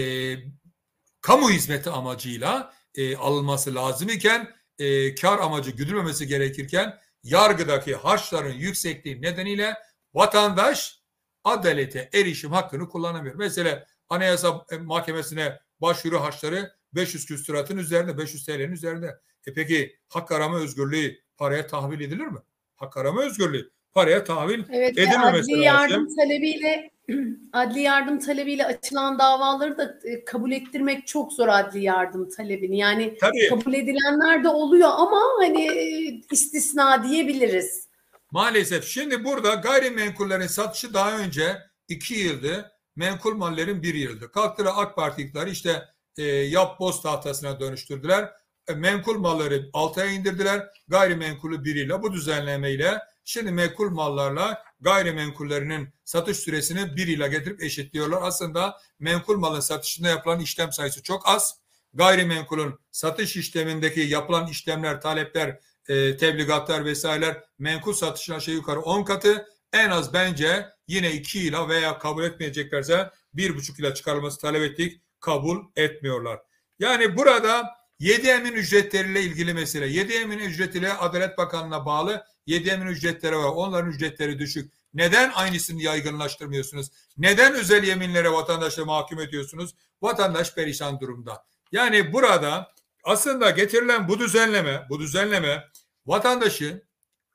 [1.21, 9.21] kamu hizmeti amacıyla e, alınması lazım iken e, kar amacı güdülmemesi gerekirken yargıdaki harçların yüksekliği
[9.21, 9.75] nedeniyle
[10.13, 10.98] vatandaş
[11.43, 13.35] adalete erişim hakkını kullanamıyor.
[13.35, 19.07] Mesela Anayasa Mahkemesi'ne başvuru harçları 500 küsuratın üzerinde, 500 TL'nin üzerinde.
[19.47, 22.39] E peki hak arama özgürlüğü paraya tahvil edilir mi?
[22.75, 25.63] Hak arama özgürlüğü paraya tahvil Evet, ve edilmemesi adli lazım.
[25.63, 26.91] yardım talebiyle
[27.53, 32.77] adli yardım talebiyle açılan davaları da e, kabul ettirmek çok zor adli yardım talebini.
[32.77, 37.88] Yani Tabii kabul edilenler de oluyor ama hani e, istisna diyebiliriz.
[38.31, 42.71] Maalesef şimdi burada gayrimenkullerin satışı daha önce iki yıldı.
[42.95, 44.31] Menkul mallerin bir yıldı.
[44.31, 45.85] Kalktılar AK Parti işte
[46.17, 48.31] e, yap boz tahtasına dönüştürdüler.
[48.67, 50.67] e, menkul malları 6'ya indirdiler.
[50.87, 58.21] Gayrimenkulü biriyle bu düzenlemeyle şimdi menkul mallarla gayrimenkullerinin satış süresini bir ile getirip eşitliyorlar.
[58.21, 61.59] Aslında menkul malın satışında yapılan işlem sayısı çok az.
[61.93, 69.47] Gayrimenkulün satış işlemindeki yapılan işlemler, talepler, e, tebligatlar vesaireler menkul satışına aşağı yukarı 10 katı.
[69.73, 75.01] En az bence yine 2 ile veya kabul etmeyeceklerse 1,5 ile çıkarılması talep ettik.
[75.19, 76.39] Kabul etmiyorlar.
[76.79, 79.87] Yani burada 7 emin ücretleriyle ilgili mesele.
[79.87, 83.49] 7 emin ücretiyle Adalet Bakanlığı'na bağlı 7 emin ücretleri var.
[83.55, 84.73] Onların ücretleri düşük.
[84.93, 86.89] Neden aynısını yaygınlaştırmıyorsunuz?
[87.17, 89.75] Neden özel yeminlere vatandaşla mahkum ediyorsunuz?
[90.01, 91.45] Vatandaş perişan durumda.
[91.71, 92.73] Yani burada
[93.03, 95.63] aslında getirilen bu düzenleme, bu düzenleme
[96.09, 96.87] vatandaşı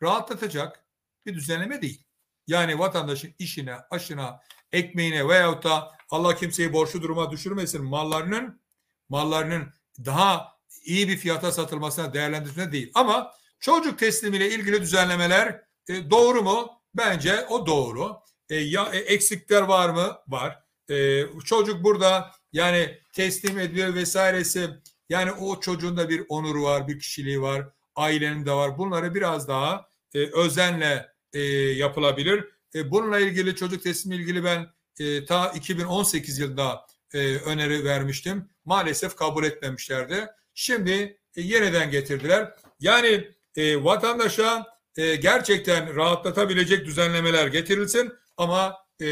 [0.02, 0.84] rahatlatacak
[1.26, 2.04] bir düzenleme değil.
[2.46, 4.40] Yani vatandaşın işine, aşına,
[4.72, 8.60] ekmeğine veyahut da Allah kimseyi borçlu duruma düşürmesin mallarının
[9.08, 9.72] mallarının
[10.04, 12.90] daha iyi bir fiyata satılmasına değerlendirmesine değil.
[12.94, 16.82] Ama çocuk teslimiyle ilgili düzenlemeler e, doğru mu?
[16.94, 18.16] Bence o doğru.
[18.50, 20.18] E, ya e, eksikler var mı?
[20.28, 20.64] Var.
[20.90, 24.70] E, çocuk burada yani teslim ediliyor vesairesi.
[25.08, 28.78] Yani o çocuğun da bir onuru var, bir kişiliği var, ailenin de var.
[28.78, 31.40] Bunları biraz daha e, özenle e,
[31.72, 32.44] yapılabilir.
[32.74, 34.66] E, bununla ilgili çocuk teslimi ilgili ben
[35.00, 38.48] e, ta 2018 yılında e, öneri vermiştim.
[38.64, 40.26] Maalesef kabul etmemişlerdi.
[40.54, 42.54] Şimdi e, yeniden getirdiler.
[42.80, 49.06] Yani e, vatandaşa e, gerçekten rahatlatabilecek düzenlemeler getirilsin ama e,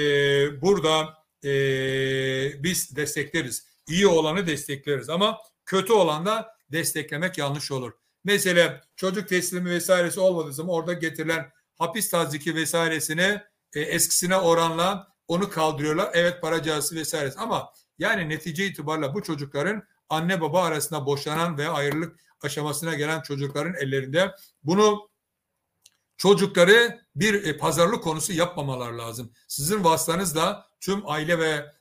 [0.63, 1.15] burada
[1.45, 1.53] e,
[2.63, 3.67] biz destekleriz.
[3.89, 7.93] İyi olanı destekleriz ama kötü olan da desteklemek yanlış olur.
[8.25, 13.41] Mesela çocuk teslimi vesairesi olmadığı zaman orada getirilen hapis taziki vesairesini
[13.75, 16.11] e, eskisine oranla onu kaldırıyorlar.
[16.13, 21.69] Evet para cihazı vesairesi ama yani netice itibariyle bu çocukların anne baba arasında boşanan ve
[21.69, 25.11] ayrılık aşamasına gelen çocukların ellerinde bunu
[26.17, 29.33] çocukları bir e, pazarlık konusu yapmamalar lazım.
[29.49, 31.73] Sizin vasıtanızla tüm aile ve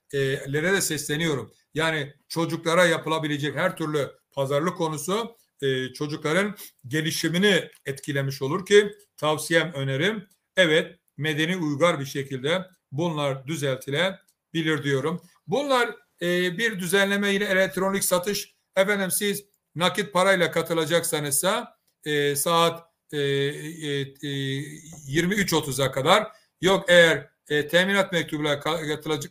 [0.53, 1.53] lere de sesleniyorum.
[1.73, 6.55] Yani çocuklara yapılabilecek her türlü pazarlık konusu e, çocukların
[6.87, 15.21] gelişimini etkilemiş olur ki tavsiyem önerim evet medeni uygar bir şekilde bunlar düzeltilebilir diyorum.
[15.47, 19.45] Bunlar e, bir düzenleme ile elektronik satış efendim siz
[19.75, 24.05] nakit parayla katılacaksanızsa e, saat e, e, e,
[25.07, 26.27] 23.30'a kadar
[26.61, 28.59] yok eğer e, teminat mektubuyla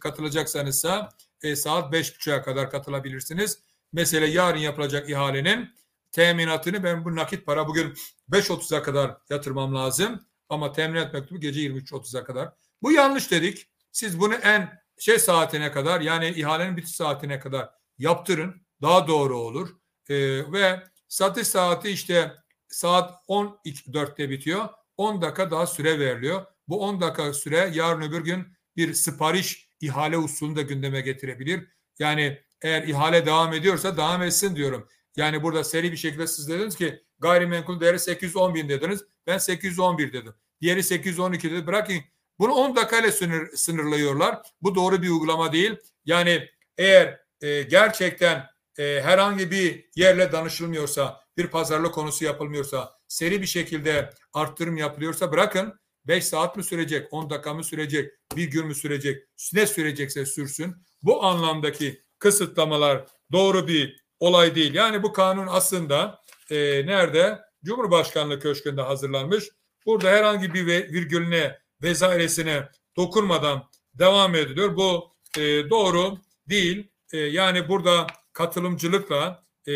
[0.01, 1.09] katılacaksanızsa
[1.43, 3.59] e, saat 5.30'a kadar katılabilirsiniz.
[3.93, 5.80] Mesela yarın yapılacak ihalenin
[6.13, 7.95] teminatını ben bu nakit para bugün
[8.31, 10.27] 5.30'a kadar yatırmam lazım.
[10.49, 12.53] Ama teminat mektubu gece 23.30'a kadar.
[12.83, 13.67] Bu yanlış dedik.
[13.93, 18.67] Siz bunu en şey saatine kadar yani ihalenin bitiş saatine kadar yaptırın.
[18.83, 19.69] Daha doğru olur.
[20.09, 22.33] Ee, ve satış saati işte
[22.69, 24.69] saat 14'te bitiyor.
[24.97, 26.47] 10 dakika daha süre veriliyor.
[26.69, 31.69] Bu 10 dakika süre yarın öbür gün bir sipariş ihale usulünü de gündeme getirebilir.
[31.99, 34.89] Yani eğer ihale devam ediyorsa devam etsin diyorum.
[35.17, 39.05] Yani burada seri bir şekilde siz dediniz ki gayrimenkul değeri 810 bin dediniz.
[39.27, 40.35] Ben 811 dedim.
[40.61, 41.67] Diğeri 812 dedi.
[41.67, 41.97] Bırakın
[42.39, 44.43] bunu 10 dakikayla sınır, sınırlıyorlar.
[44.63, 45.77] Bu doğru bir uygulama değil.
[46.05, 48.47] Yani eğer e, gerçekten
[48.79, 55.81] e, herhangi bir yerle danışılmıyorsa, bir pazarlık konusu yapılmıyorsa, seri bir şekilde arttırım yapılıyorsa bırakın
[56.05, 60.77] 5 saat mi sürecek, 10 dakika mı sürecek, bir gün mü sürecek, ne sürecekse sürsün.
[61.03, 64.75] Bu anlamdaki kısıtlamalar doğru bir olay değil.
[64.75, 66.57] Yani bu kanun aslında e,
[66.87, 67.39] nerede?
[67.65, 69.45] Cumhurbaşkanlığı Köşkü'nde hazırlanmış.
[69.87, 74.77] Burada herhangi bir virgülüne vesairesine dokunmadan devam ediliyor.
[74.77, 76.89] Bu e, doğru değil.
[77.13, 79.73] E, yani burada katılımcılıkla e,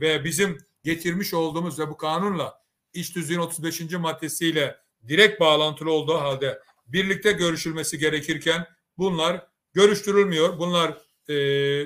[0.00, 2.60] ve bizim getirmiş olduğumuz ve bu kanunla
[2.92, 3.80] iş düzüğün 35.
[3.80, 4.76] maddesiyle
[5.08, 8.66] direkt bağlantılı olduğu halde birlikte görüşülmesi gerekirken
[8.98, 10.58] bunlar görüştürülmüyor.
[10.58, 10.90] Bunlar
[11.28, 11.34] e,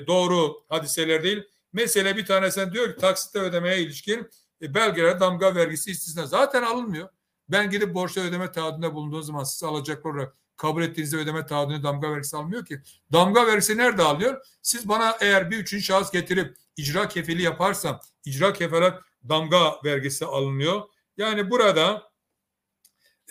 [0.07, 1.43] doğru hadiseler değil.
[1.79, 4.31] Mesela bir tanesinden diyor ki taksitle ödemeye ilişkin
[4.63, 7.09] e, belgelere damga vergisi istisna zaten alınmıyor.
[7.49, 12.11] Ben gidip borçla ödeme taahhüdünde bulunduğum zaman siz alacak olarak kabul ettiğinizde ödeme taahhüdüne damga
[12.11, 12.81] vergisi almıyor ki.
[13.13, 14.47] Damga vergisi nerede alıyor?
[14.63, 20.83] Siz bana eğer bir üçüncü şahıs getirip icra kefili yaparsam icra kefelat damga vergisi alınıyor.
[21.17, 22.11] Yani burada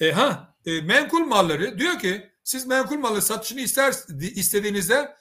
[0.01, 5.15] e, ha e, menkul malları diyor ki siz menkul malı satışını ister istediğinizde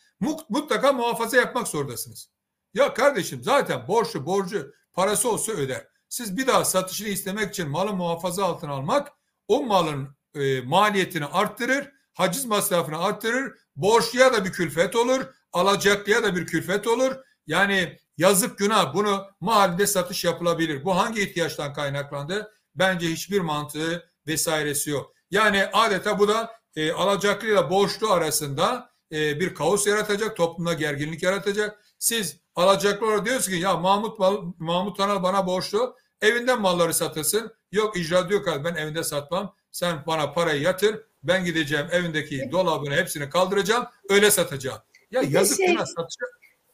[0.49, 2.36] mutlaka muhafaza yapmak zorundasınız.
[2.77, 5.87] Ya kardeşim zaten borçlu borcu parası olsa öder.
[6.09, 9.13] Siz bir daha satışını istemek için malı muhafaza altına almak
[9.49, 15.21] o malın e, maliyetini arttırır, haciz masrafını arttırır, borçluya da bir külfet olur,
[15.53, 17.17] alacaklıya da bir külfet olur.
[17.47, 20.85] Yani yazık günah bunu mahallede satış yapılabilir.
[20.85, 22.53] Bu hangi ihtiyaçtan kaynaklandı?
[22.75, 25.13] Bence hiçbir mantığı vesairesi yok.
[25.31, 31.81] Yani adeta bu da e, alacaklıyla borçlu arasında e, bir kaos yaratacak, toplumda gerginlik yaratacak.
[31.99, 34.19] Siz alacaklı olarak diyorsunuz ki ya Mahmut
[34.59, 37.53] Mahmut Tanal bana borçlu, evinden malları satırsın.
[37.73, 39.55] Yok icra diyor ki ben evinde satmam.
[39.73, 44.79] Sen bana parayı yatır, ben gideceğim evindeki dolabını hepsini kaldıracağım, öyle satacağım.
[45.11, 45.87] Ya Bir yazık şey- günah.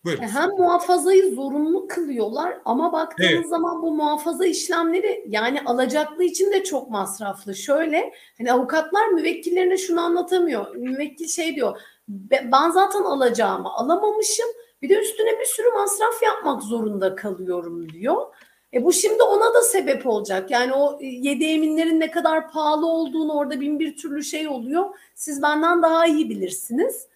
[0.05, 0.23] Buyurun.
[0.23, 3.49] Hem muhafazayı zorunlu kılıyorlar ama baktığınız Evet.
[3.49, 7.55] zaman bu muhafaza işlemleri yani alacaklı için de çok masraflı.
[7.55, 10.75] Şöyle hani avukatlar müvekkillerine şunu anlatamıyor.
[10.77, 14.47] Müvekkil şey diyor "Be- ben zaten alacağımı alamamışım
[14.83, 18.27] bir de üstüne bir sürü masraf yapmak zorunda kalıyorum diyor.
[18.75, 20.51] E bu şimdi ona da sebep olacak.
[20.51, 24.85] Yani o e, yedi eminlerin ne kadar pahalı olduğunu orada bin bir türlü şey oluyor.
[25.15, 27.07] Siz benden daha iyi bilirsiniz.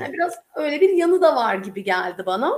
[0.00, 2.52] Yani biraz öyle bir yanı da var gibi geldi bana.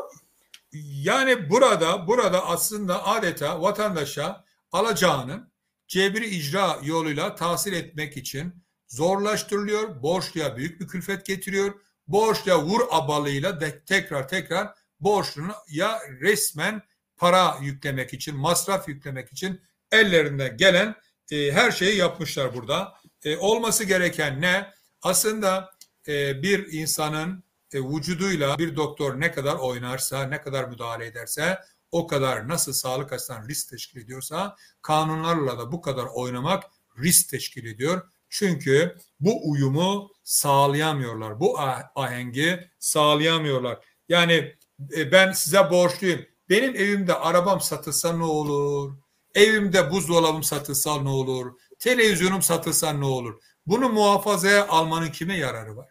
[1.04, 5.48] Yani burada burada aslında adeta vatandaşa alacağının
[5.88, 8.54] cebri icra yoluyla tahsil etmek için
[8.88, 10.02] zorlaştırılıyor.
[10.02, 11.74] Borçluya büyük bir külfet getiriyor.
[12.06, 16.82] Borçluya vur abalıyla de tekrar tekrar borçluya resmen
[17.16, 19.60] para yüklemek için, masraf yüklemek için
[19.92, 20.94] ellerinden gelen
[21.30, 22.94] e, her şeyi yapmışlar burada.
[23.24, 24.74] E, olması gereken ne?
[25.02, 25.70] Aslında
[26.08, 31.58] e, bir insanın e, vücuduyla bir doktor ne kadar oynarsa, ne kadar müdahale ederse
[31.90, 36.64] o kadar nasıl sağlık açısından risk teşkil ediyorsa kanunlarla da bu kadar oynamak
[36.98, 38.10] risk teşkil ediyor.
[38.36, 41.40] Çünkü bu uyumu sağlayamıyorlar.
[41.40, 43.78] Bu ah- ahengi sağlayamıyorlar.
[44.08, 44.54] Yani
[44.96, 46.20] e, ben size borçluyum.
[46.48, 48.92] Benim evimde arabam satılsa ne olur?
[49.34, 51.52] Evimde buzdolabım satılsa ne olur?
[51.78, 53.34] Televizyonum satılsa ne olur?
[53.66, 55.88] Bunu muhafazaya almanın kime yararı var?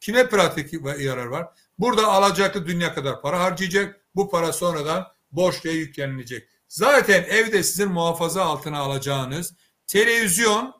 [0.00, 1.48] Kime pratik yarar var?
[1.78, 4.00] Burada alacaklı dünya kadar para harcayacak.
[4.14, 6.48] Bu para sonradan borçluya yüklenilecek.
[6.68, 9.54] Zaten evde sizin muhafaza altına alacağınız
[9.86, 10.74] televizyon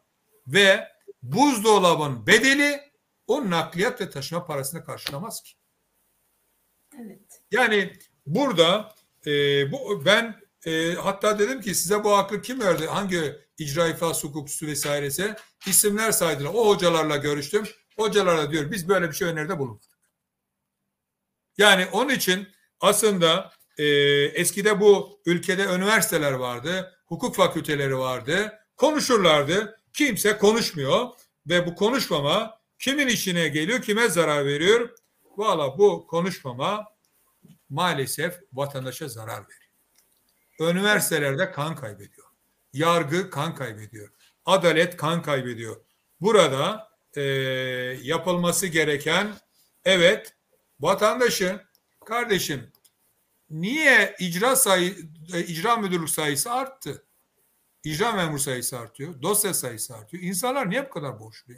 [0.46, 0.97] ve
[1.32, 2.80] buzdolabın bedeli
[3.26, 5.52] o nakliyat ve taşıma parasını karşılamaz ki.
[7.00, 7.42] Evet.
[7.50, 7.92] Yani
[8.26, 8.94] burada
[9.26, 9.32] e,
[9.72, 12.86] bu ben e, hatta dedim ki size bu aklı kim verdi?
[12.86, 15.34] Hangi icra iflas hukukçusu vesairesi
[15.66, 16.50] isimler saydılar.
[16.54, 17.68] O hocalarla görüştüm.
[17.96, 19.98] Hocalarla diyor biz böyle bir şey öneride bulunmadık.
[21.58, 22.48] Yani onun için
[22.80, 23.84] aslında e,
[24.24, 29.77] eskide bu ülkede üniversiteler vardı, hukuk fakülteleri vardı, konuşurlardı.
[29.98, 31.08] Kimse konuşmuyor
[31.46, 34.90] ve bu konuşmama kimin işine geliyor, kime zarar veriyor?
[35.36, 36.84] Valla bu konuşmama
[37.68, 40.74] maalesef vatandaşa zarar veriyor.
[40.74, 42.26] Üniversitelerde kan kaybediyor.
[42.72, 44.08] Yargı kan kaybediyor.
[44.44, 45.76] Adalet kan kaybediyor.
[46.20, 47.22] Burada e,
[48.02, 49.34] yapılması gereken
[49.84, 50.34] evet
[50.80, 51.60] vatandaşın
[52.04, 52.72] kardeşim
[53.50, 54.96] niye icra sayı
[55.34, 57.07] e, icra müdürlük sayısı arttı?
[57.88, 60.22] İcra memur sayısı artıyor, dosya sayısı artıyor.
[60.22, 61.54] İnsanlar niye bu kadar borçlu?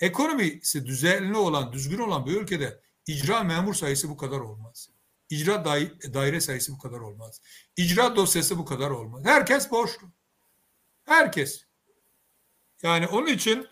[0.00, 4.90] Ekonomisi düzenli olan, düzgün olan bir ülkede icra memur sayısı bu kadar olmaz.
[5.30, 7.40] İcra dai- daire sayısı bu kadar olmaz.
[7.76, 9.22] İcra dosyası bu kadar olmaz.
[9.24, 10.06] Herkes borçlu.
[11.04, 11.64] Herkes.
[12.82, 13.68] Yani onun için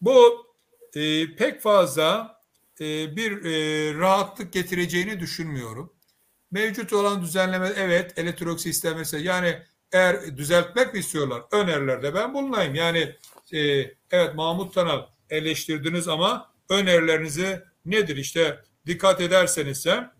[0.00, 0.46] bu
[0.94, 2.40] e, pek fazla
[2.80, 5.92] e, bir e, rahatlık getireceğini düşünmüyorum.
[6.50, 12.74] Mevcut olan düzenleme evet elektronik sistem mesela yani eğer düzeltmek mi istiyorlar önerilerde ben bulunayım.
[12.74, 13.14] Yani
[13.52, 13.60] e,
[14.10, 20.10] evet Mahmut Tanal eleştirdiniz ama önerilerinizi nedir işte dikkat ederseniz de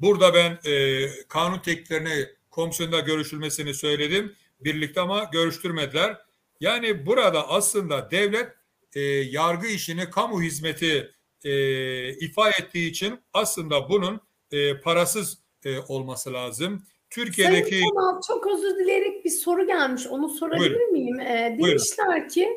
[0.00, 6.18] burada ben e, kanun tekliflerine komisyonda görüşülmesini söyledim birlikte ama görüştürmediler.
[6.60, 8.52] Yani burada aslında devlet
[8.94, 11.10] e, yargı işini kamu hizmeti
[11.44, 14.20] e, ifa ettiği için aslında bunun
[14.50, 16.86] e, parasız e, olması lazım.
[17.10, 20.06] Türkiye'deki Sayın Kanal çok özür dileyerek bir soru gelmiş.
[20.06, 20.92] Onu sorabilir Buyurun.
[20.92, 21.20] miyim?
[21.20, 21.78] Ee, Buyurun.
[21.78, 22.48] demişler ki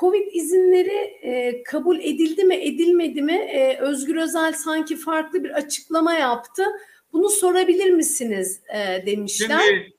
[0.00, 3.32] Covid izinleri e, kabul edildi mi edilmedi mi?
[3.32, 6.64] E, Özgür Özel sanki farklı bir açıklama yaptı.
[7.12, 9.60] Bunu sorabilir misiniz e, demişler.
[9.60, 9.92] Şimdi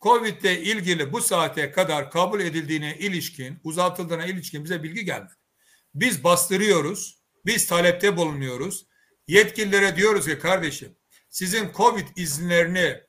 [0.00, 5.32] Covid ile ilgili bu saate kadar kabul edildiğine ilişkin, uzatıldığına ilişkin bize bilgi gelmedi.
[5.94, 8.86] Biz bastırıyoruz, biz talepte bulunuyoruz.
[9.26, 10.96] Yetkililere diyoruz ki kardeşim
[11.32, 13.00] sizin Covid izinlerini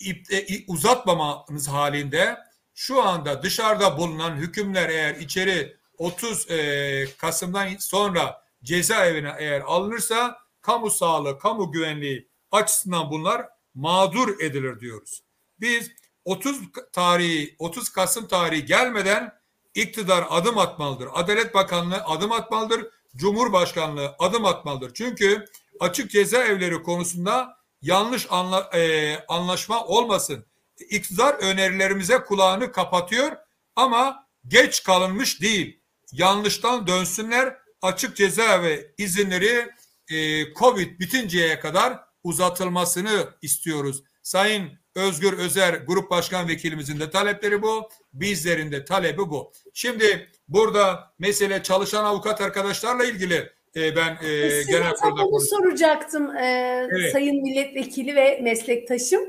[0.00, 2.38] ipte, uzatmamanız halinde
[2.74, 10.90] şu anda dışarıda bulunan hükümler eğer içeri 30 e, Kasım'dan sonra cezaevine eğer alınırsa kamu
[10.90, 15.22] sağlığı, kamu güvenliği açısından bunlar mağdur edilir diyoruz.
[15.60, 15.90] Biz
[16.24, 16.60] 30
[16.92, 19.32] tarihi 30 Kasım tarihi gelmeden
[19.74, 21.08] iktidar adım atmalıdır.
[21.12, 22.86] Adalet Bakanlığı adım atmalıdır.
[23.16, 24.94] Cumhurbaşkanlığı adım atmalıdır.
[24.94, 25.44] Çünkü
[25.80, 30.46] açık cezaevleri konusunda yanlış anla, e, anlaşma olmasın.
[30.90, 33.36] İktidar önerilerimize kulağını kapatıyor
[33.76, 35.80] ama geç kalınmış değil.
[36.12, 37.56] Yanlıştan dönsünler.
[37.82, 39.70] Açık cezaevi izinleri
[40.10, 44.02] e, Covid bitinceye kadar uzatılmasını istiyoruz.
[44.22, 47.88] Sayın Özgür Özer Grup Başkan Vekilimizin de talepleri bu.
[48.12, 49.52] Bizlerin de talebi bu.
[49.74, 55.58] Şimdi burada mesele çalışan avukat arkadaşlarla ilgili e, ben e, Size genel kurulda onu konuştum.
[55.58, 56.44] soracaktım e,
[56.92, 57.12] Evet.
[57.12, 59.20] sayın milletvekili ve meslektaşım.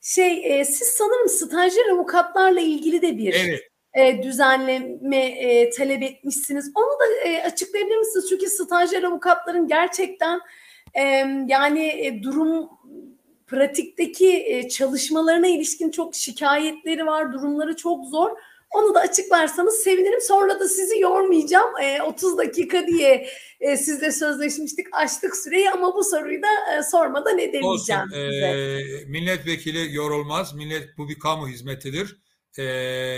[0.00, 3.60] Şey e, siz sanırım stajyer avukatlarla ilgili de bir Evet.
[3.94, 6.72] e, düzenleme e, talep etmişsiniz.
[6.74, 8.26] Onu da e, açıklayabilir misiniz?
[8.28, 10.40] Çünkü stajyer avukatların gerçekten
[10.94, 11.02] e,
[11.48, 12.68] yani e, durum
[13.46, 17.32] pratikteki e, çalışmalarına ilişkin çok şikayetleri var.
[17.32, 18.30] Durumları çok zor.
[18.70, 20.20] Onu da açıklarsanız sevinirim.
[20.20, 21.80] Sonra da sizi yormayacağım.
[21.82, 23.26] E, 30 dakika diye
[23.60, 24.86] e, sizle sözleşmiştik.
[24.92, 28.10] Açtık süreyi ama bu soruyu da e, sormadan edemeyeceğim Olsun.
[28.10, 28.46] size.
[28.46, 30.54] Ee, milletvekili yorulmaz.
[30.54, 32.16] Millet bu bir kamu hizmetidir.
[32.58, 32.62] Ee,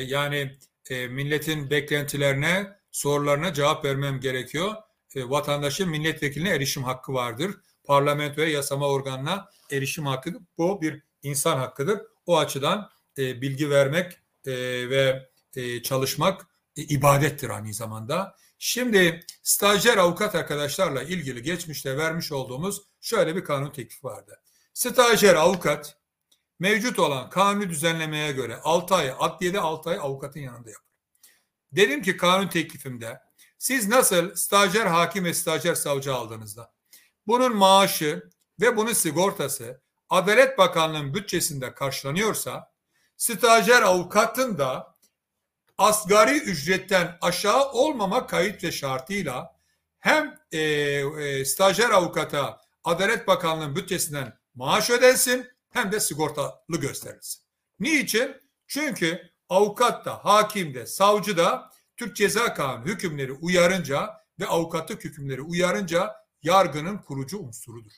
[0.06, 0.50] yani
[0.90, 4.74] e, milletin beklentilerine, sorularına cevap vermem gerekiyor.
[5.16, 7.50] E, vatandaşın milletvekiline erişim hakkı vardır.
[7.84, 12.00] Parlamentoya, yasama organına erişim hakkı bu bir insan hakkıdır.
[12.26, 14.12] O açıdan e, bilgi vermek
[14.46, 14.52] e,
[14.90, 16.46] ve e, çalışmak
[16.76, 18.36] e, ibadettir aynı zamanda.
[18.58, 24.40] Şimdi stajyer avukat arkadaşlarla ilgili geçmişte vermiş olduğumuz şöyle bir kanun teklifi vardı.
[24.74, 25.98] Stajyer avukat
[26.58, 30.92] mevcut olan kanuni düzenlemeye göre 6 ay, adliyede 6 ay avukatın yanında yapar.
[31.72, 33.20] Dedim ki kanun teklifimde
[33.58, 36.72] siz nasıl stajyer hakim ve stajyer savcı aldığınızda
[37.26, 38.30] bunun maaşı
[38.60, 42.72] ve bunun sigortası Adalet Bakanlığı'nın bütçesinde karşılanıyorsa
[43.16, 44.91] stajyer avukatın da
[45.82, 49.56] asgari ücretten aşağı olmama kayıt ve şartıyla
[49.98, 57.42] hem e, e, stajyer avukata Adalet Bakanlığı'nın bütçesinden maaş ödensin hem de sigortalı gösterilsin.
[57.80, 58.36] Niçin?
[58.66, 64.10] Çünkü avukat da, hakim de, savcı da Türk Ceza Kanunu hükümleri uyarınca
[64.40, 67.92] ve avukatlık hükümleri uyarınca yargının kurucu unsurudur.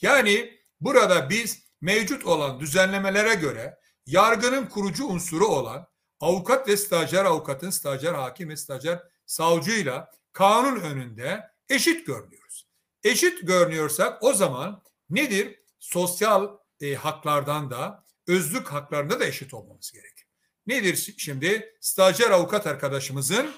[0.00, 5.90] Yani burada biz mevcut olan düzenlemelere göre yargının kurucu unsuru olan
[6.20, 12.66] avukat ve stajyer avukatın, stajyer hakim ve stajyer savcıyla kanun önünde eşit görünüyoruz.
[13.04, 15.60] Eşit görünüyorsak o zaman nedir?
[15.78, 16.48] Sosyal
[16.80, 20.26] e, haklardan da özlük haklarında da eşit olmamız gerekir.
[20.66, 21.74] Nedir şimdi?
[21.80, 23.50] Stajyer avukat arkadaşımızın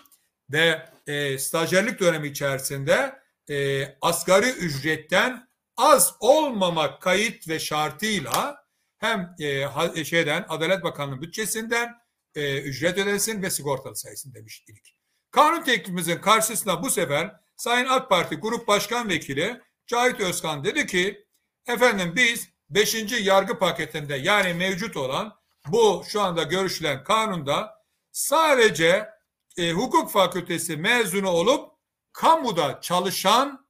[0.51, 8.65] ve e, stajyerlik dönemi içerisinde e, asgari ücretten az olmamak kayıt ve şartıyla
[8.99, 9.35] hem
[9.95, 12.02] e, şeyden Adalet Bakanlığı bütçesinden
[12.35, 14.97] e, ücret ödensin ve sigortalı sayısın demiştik.
[15.31, 21.27] Kanun teklifimizin karşısına bu sefer Sayın AK Parti Grup Başkan Vekili Cahit Özkan dedi ki
[21.67, 22.95] efendim biz 5.
[23.21, 25.35] yargı paketinde yani mevcut olan
[25.69, 27.75] bu şu anda görüşülen kanunda
[28.13, 29.09] sadece
[29.57, 31.73] e, hukuk fakültesi mezunu olup
[32.13, 33.67] kamuda çalışan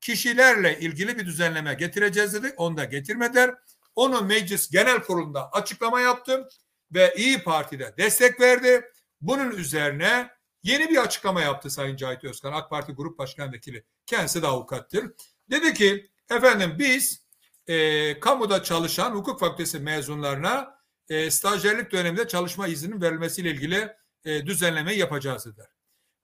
[0.00, 2.52] kişilerle ilgili bir düzenleme getireceğiz dedik.
[2.56, 3.54] Onu da getirmediler.
[3.94, 6.48] Onu meclis genel kurulunda açıklama yaptım
[6.94, 8.84] ve İyi Parti'de destek verdi.
[9.20, 10.30] Bunun üzerine
[10.62, 13.84] yeni bir açıklama yaptı Sayın Cahit Özkan, AK Parti Grup Başkan Vekili.
[14.06, 15.12] Kendisi de avukattır.
[15.50, 17.24] Dedi ki efendim biz
[17.66, 24.98] e, kamuda çalışan hukuk fakültesi mezunlarına e, stajyerlik döneminde çalışma izninin verilmesiyle ilgili e, düzenlemeyi
[24.98, 25.68] yapacağız dediler.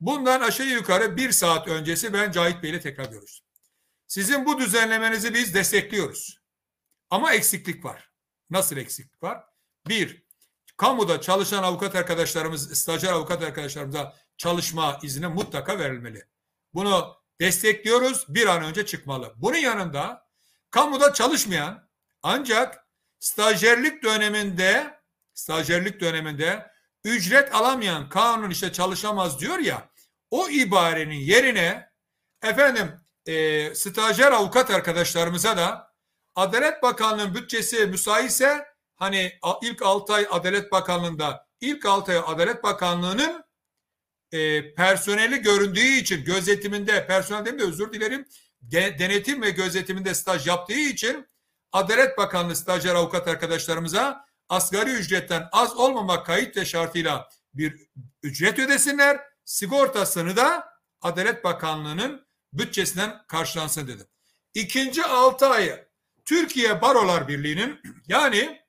[0.00, 3.46] Bundan aşağı yukarı bir saat öncesi ben Cahit Bey ile tekrar görüştüm.
[4.06, 6.38] Sizin bu düzenlemenizi biz destekliyoruz.
[7.10, 8.10] Ama eksiklik var.
[8.50, 9.44] Nasıl eksiklik var?
[9.88, 10.25] Bir,
[10.76, 16.24] kamuda çalışan avukat arkadaşlarımız, stajyer avukat arkadaşlarımıza çalışma izni mutlaka verilmeli.
[16.74, 18.24] Bunu destekliyoruz.
[18.28, 19.34] Bir an önce çıkmalı.
[19.36, 20.26] Bunun yanında
[20.70, 21.88] kamuda çalışmayan
[22.22, 22.86] ancak
[23.20, 25.00] stajyerlik döneminde
[25.34, 26.70] stajyerlik döneminde
[27.04, 29.90] ücret alamayan kanun işte çalışamaz diyor ya
[30.30, 31.90] o ibarenin yerine
[32.42, 35.92] efendim e, stajyer avukat arkadaşlarımıza da
[36.34, 38.66] Adalet Bakanlığı'nın bütçesi müsaitse
[38.96, 43.44] hani ilk 6 ay Adalet Bakanlığı'nda ilk 6 ay Adalet Bakanlığı'nın
[44.32, 48.26] e, personeli göründüğü için gözetiminde personel demeyeyim de özür dilerim
[48.68, 51.28] ge- denetim ve gözetiminde staj yaptığı için
[51.72, 57.88] Adalet Bakanlığı stajyer avukat arkadaşlarımıza asgari ücretten az olmamak kayıt ve şartıyla bir
[58.22, 59.20] ücret ödesinler.
[59.44, 60.68] Sigortasını da
[61.00, 64.06] Adalet Bakanlığı'nın bütçesinden karşılansın dedim.
[64.54, 65.88] İkinci altı ayı
[66.24, 68.60] Türkiye Barolar Birliği'nin yani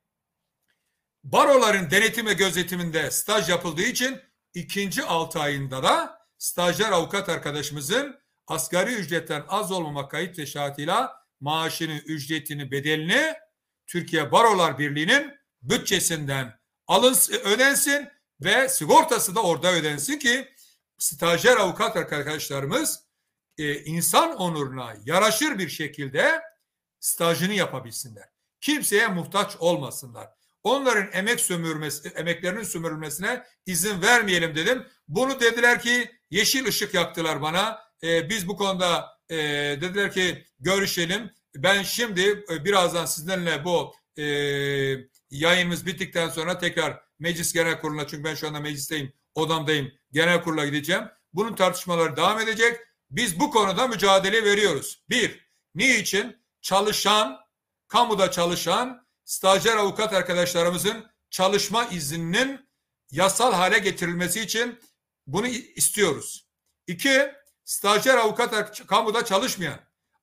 [1.32, 4.21] baroların denetim ve gözetiminde staj yapıldığı için
[4.53, 11.97] ikinci altı ayında da stajyer avukat arkadaşımızın asgari ücretten az olmamak kayıt ve şartıyla maaşını,
[11.97, 13.34] ücretini, bedelini
[13.88, 18.09] Türkiye Barolar Birliği'nin bütçesinden alınsın, ödensin
[18.41, 20.47] ve sigortası da orada ödensin ki
[20.97, 23.03] stajyer avukat arkadaşlarımız
[23.57, 26.41] e, insan onuruna yaraşır bir şekilde
[26.99, 28.30] stajını yapabilsinler.
[28.61, 30.36] Kimseye muhtaç olmasınlar.
[30.68, 34.86] Onların emek sömürmesi, emeklerinin sömürülmesine izin vermeyelim dedim.
[35.07, 37.80] Bunu dediler ki yeşil ışık yaktılar bana.
[38.03, 39.38] E, biz bu konuda e,
[39.82, 41.32] dediler ki görüşelim.
[41.55, 44.24] Ben şimdi e, birazdan sizinle bu e,
[45.32, 49.91] yayınımız bittikten sonra tekrar meclis genel kuruluna çünkü ben şu anda meclisteyim, odamdayım.
[50.11, 51.03] Genel kurula gideceğim.
[51.34, 52.78] Bunun tartışmaları devam edecek.
[53.11, 55.03] Biz bu konuda mücadele veriyoruz.
[55.09, 56.38] Bir, niçin?
[56.61, 57.38] Çalışan,
[57.88, 62.69] kamuda çalışan stajyer avukat arkadaşlarımızın çalışma izninin
[63.11, 64.80] yasal hale getirilmesi için
[65.28, 66.47] bunu istiyoruz.
[66.88, 67.32] İki,
[67.63, 69.80] stajyer avukat kamuda çalışmayan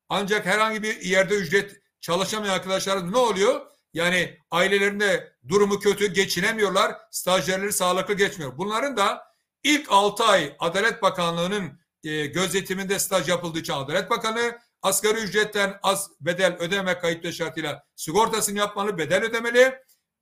[0.08, 3.66] ancak herhangi bir yerde ücret çalışamayan arkadaşlarımız ne oluyor?
[3.92, 6.96] Yani ailelerinde durumu kötü geçinemiyorlar.
[7.10, 8.58] Stajyerleri sağlıklı geçmiyor.
[8.58, 9.24] Bunların da
[9.62, 16.10] ilk 6 ay Adalet Bakanlığı'nın e, gözetiminde staj yapıldığı için Adalet Bakanı asgari ücretten az
[16.20, 19.78] bedel ödeme kayıtlı şartıyla sigortasını yapmalı, bedel ödemeli.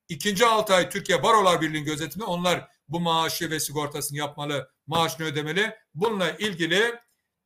[0.08, 5.76] İkinci 6 ay Türkiye Barolar Birliği'nin gözetiminde onlar bu maaşı ve sigortasını yapmalı, maaşını ödemeli.
[5.94, 6.94] Bununla ilgili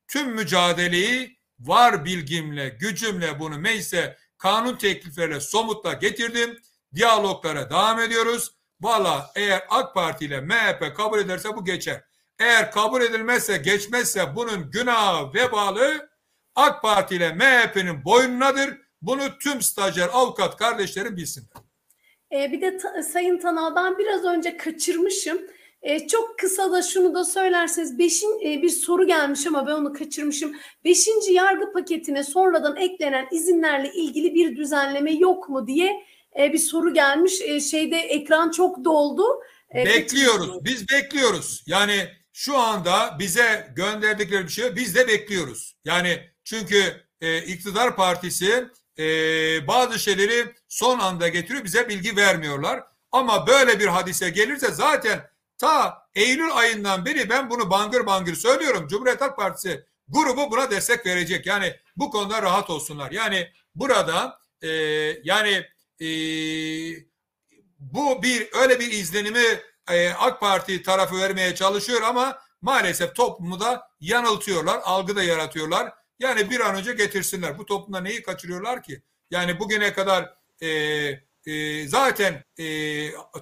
[0.09, 6.59] tüm mücadeleyi var bilgimle, gücümle bunu meclise kanun teklifleriyle somutla getirdim.
[6.95, 8.51] Diyaloglara devam ediyoruz.
[8.81, 12.05] Valla eğer AK Parti ile MHP kabul ederse bu geçer.
[12.39, 16.16] Eğer kabul edilmezse geçmezse bunun günahı vebalı
[16.57, 18.79] AK Parti ile MHP'nin boynunadır.
[19.03, 21.49] Bunu tüm stajyer avukat kardeşlerim bilsinler.
[22.33, 25.39] Ee, bir de ta, Sayın Tanal ben biraz önce kaçırmışım.
[25.83, 29.93] Ee, çok kısa da şunu da söylerseniz beşin, e, bir soru gelmiş ama ben onu
[29.93, 30.57] kaçırmışım.
[30.85, 36.07] Beşinci yargı paketine sonradan eklenen izinlerle ilgili bir düzenleme yok mu diye
[36.39, 37.41] e, bir soru gelmiş.
[37.41, 39.25] E, şeyde ekran çok doldu.
[39.75, 40.65] E, bekliyoruz.
[40.65, 41.65] Biz bekliyoruz.
[41.67, 45.77] Yani şu anda bize gönderdikleri bir şey biz de bekliyoruz.
[45.85, 48.68] Yani çünkü e, iktidar partisi
[48.99, 49.05] e,
[49.66, 52.84] bazı şeyleri son anda getiriyor bize bilgi vermiyorlar.
[53.12, 58.88] Ama böyle bir hadise gelirse zaten ta Eylül ayından beri ben bunu bangır bangır söylüyorum.
[58.88, 61.47] Cumhuriyet Halk Partisi grubu buna destek verecek.
[61.47, 63.11] Yani bu konuda rahat olsunlar.
[63.11, 64.68] Yani burada e,
[65.24, 65.66] yani
[66.01, 66.09] e,
[67.78, 73.88] bu bir öyle bir izlenimi e, AK Parti tarafı vermeye çalışıyor ama maalesef toplumu da
[74.01, 75.92] yanıltıyorlar, algı da yaratıyorlar.
[76.19, 77.59] Yani bir an önce getirsinler.
[77.59, 79.03] Bu toplumda neyi kaçırıyorlar ki?
[79.31, 80.69] Yani bugüne kadar e,
[81.47, 82.67] e, zaten e,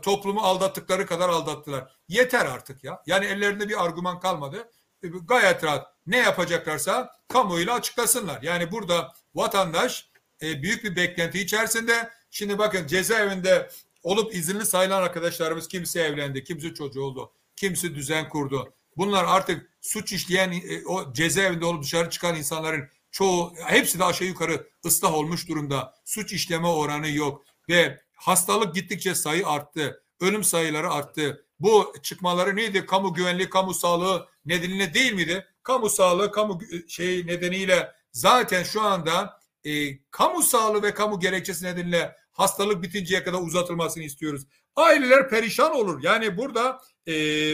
[0.03, 1.97] toplumu aldattıkları kadar aldattılar.
[2.09, 3.03] Yeter artık ya.
[3.07, 4.71] Yani ellerinde bir argüman kalmadı.
[5.03, 5.95] E, gayet rahat.
[6.07, 8.43] Ne yapacaklarsa kamuoyuyla açıklasınlar.
[8.43, 10.11] Yani burada vatandaş
[10.43, 12.11] e, büyük bir beklenti içerisinde.
[12.31, 13.69] Şimdi bakın cezaevinde
[14.03, 18.75] olup izinli sayılan arkadaşlarımız kimisi evlendi, kimisi çocuğu oldu, kimisi düzen kurdu.
[18.97, 24.29] Bunlar artık suç işleyen e, o cezaevinde olup dışarı çıkan insanların çoğu hepsi de aşağı
[24.29, 25.95] yukarı ıslah olmuş durumda.
[26.05, 30.03] Suç işleme oranı yok ve hastalık gittikçe sayı arttı.
[30.21, 31.47] Ölüm sayıları arttı.
[31.61, 32.87] Bu çıkmaları neydi?
[32.87, 35.47] Kamu güvenliği, kamu sağlığı nedeniyle değil miydi?
[35.63, 42.17] Kamu sağlığı, kamu şey nedeniyle zaten şu anda e, kamu sağlığı ve kamu gerekçesi nedeniyle
[42.33, 44.47] hastalık bitinceye kadar uzatılmasını istiyoruz.
[44.77, 46.03] Aileler perişan olur.
[46.03, 47.13] Yani burada e,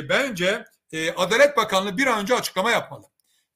[0.09, 3.07] bence e, Adalet Bakanlığı bir an önce açıklama yapmalı.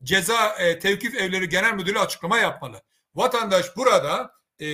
[0.03, 2.83] Ceza e, Tevkif Evleri Genel Müdürü açıklama yapmalı.
[3.15, 4.67] Vatandaş burada e,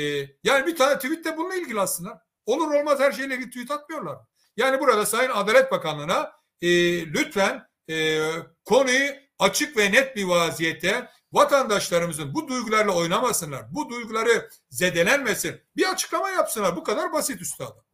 [0.45, 2.27] yani bir tane tweet de bununla ilgili aslında.
[2.47, 4.19] Olur olmaz her şeyle ilgili tweet atmıyorlar.
[4.57, 6.33] Yani burada Sayın Adalet Bakanlığı'na
[6.63, 6.69] e,
[7.07, 8.21] lütfen e,
[8.65, 13.75] konuyu açık ve net bir vaziyette vatandaşlarımızın bu duygularla oynamasınlar.
[13.75, 15.61] Bu duyguları zedelenmesin.
[15.77, 16.77] Bir açıklama yapsınlar.
[16.77, 17.85] Bu kadar basit üstadım.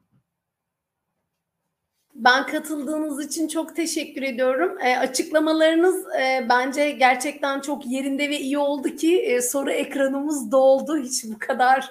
[2.18, 4.78] Ben katıldığınız için çok teşekkür ediyorum.
[4.80, 10.98] E, açıklamalarınız e, bence gerçekten çok yerinde ve iyi oldu ki e, soru ekranımız doldu.
[10.98, 11.90] Hiç bu kadar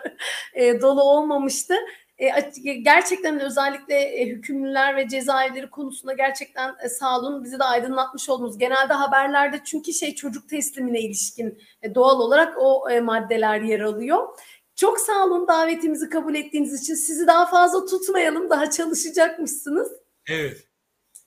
[0.54, 1.74] e, dolu olmamıştı.
[2.18, 2.28] E,
[2.74, 8.58] gerçekten özellikle e, hükümlüler ve cezaevleri konusunda gerçekten e, sağ olun bizi de aydınlatmış oldunuz.
[8.58, 14.28] Genelde haberlerde çünkü şey çocuk teslimine ilişkin e, doğal olarak o e, maddeler yer alıyor.
[14.76, 16.96] Çok sağ olun davetimizi kabul ettiğiniz için.
[16.96, 18.50] Sizi daha fazla tutmayalım.
[18.50, 20.05] Daha çalışacakmışsınız.
[20.28, 20.68] Evet.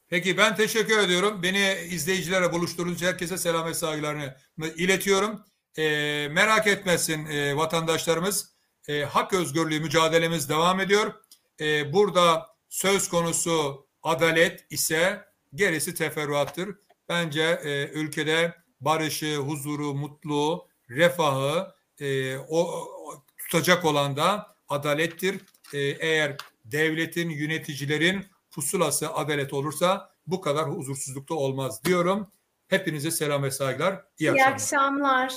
[0.09, 1.42] Peki ben teşekkür ediyorum.
[1.42, 4.36] Beni izleyicilere buluşturduğunuz herkese selam ve saygılarını
[4.76, 5.44] iletiyorum.
[5.78, 5.82] E,
[6.30, 8.55] merak etmesin e, vatandaşlarımız.
[8.88, 11.14] E, hak özgürlüğü mücadelemiz devam ediyor.
[11.61, 15.24] E, burada söz konusu adalet ise
[15.55, 16.76] gerisi teferruattır.
[17.09, 22.88] Bence e, ülkede barışı, huzuru, mutluluğu, refahı e, o,
[23.38, 25.40] tutacak olan da adalettir.
[25.74, 32.32] E, eğer devletin, yöneticilerin pusulası adalet olursa bu kadar huzursuzlukta olmaz diyorum.
[32.68, 34.05] Hepinize selam ve saygılar.
[34.18, 34.53] İyi, İyi akşamlar.
[34.53, 35.34] akşamlar.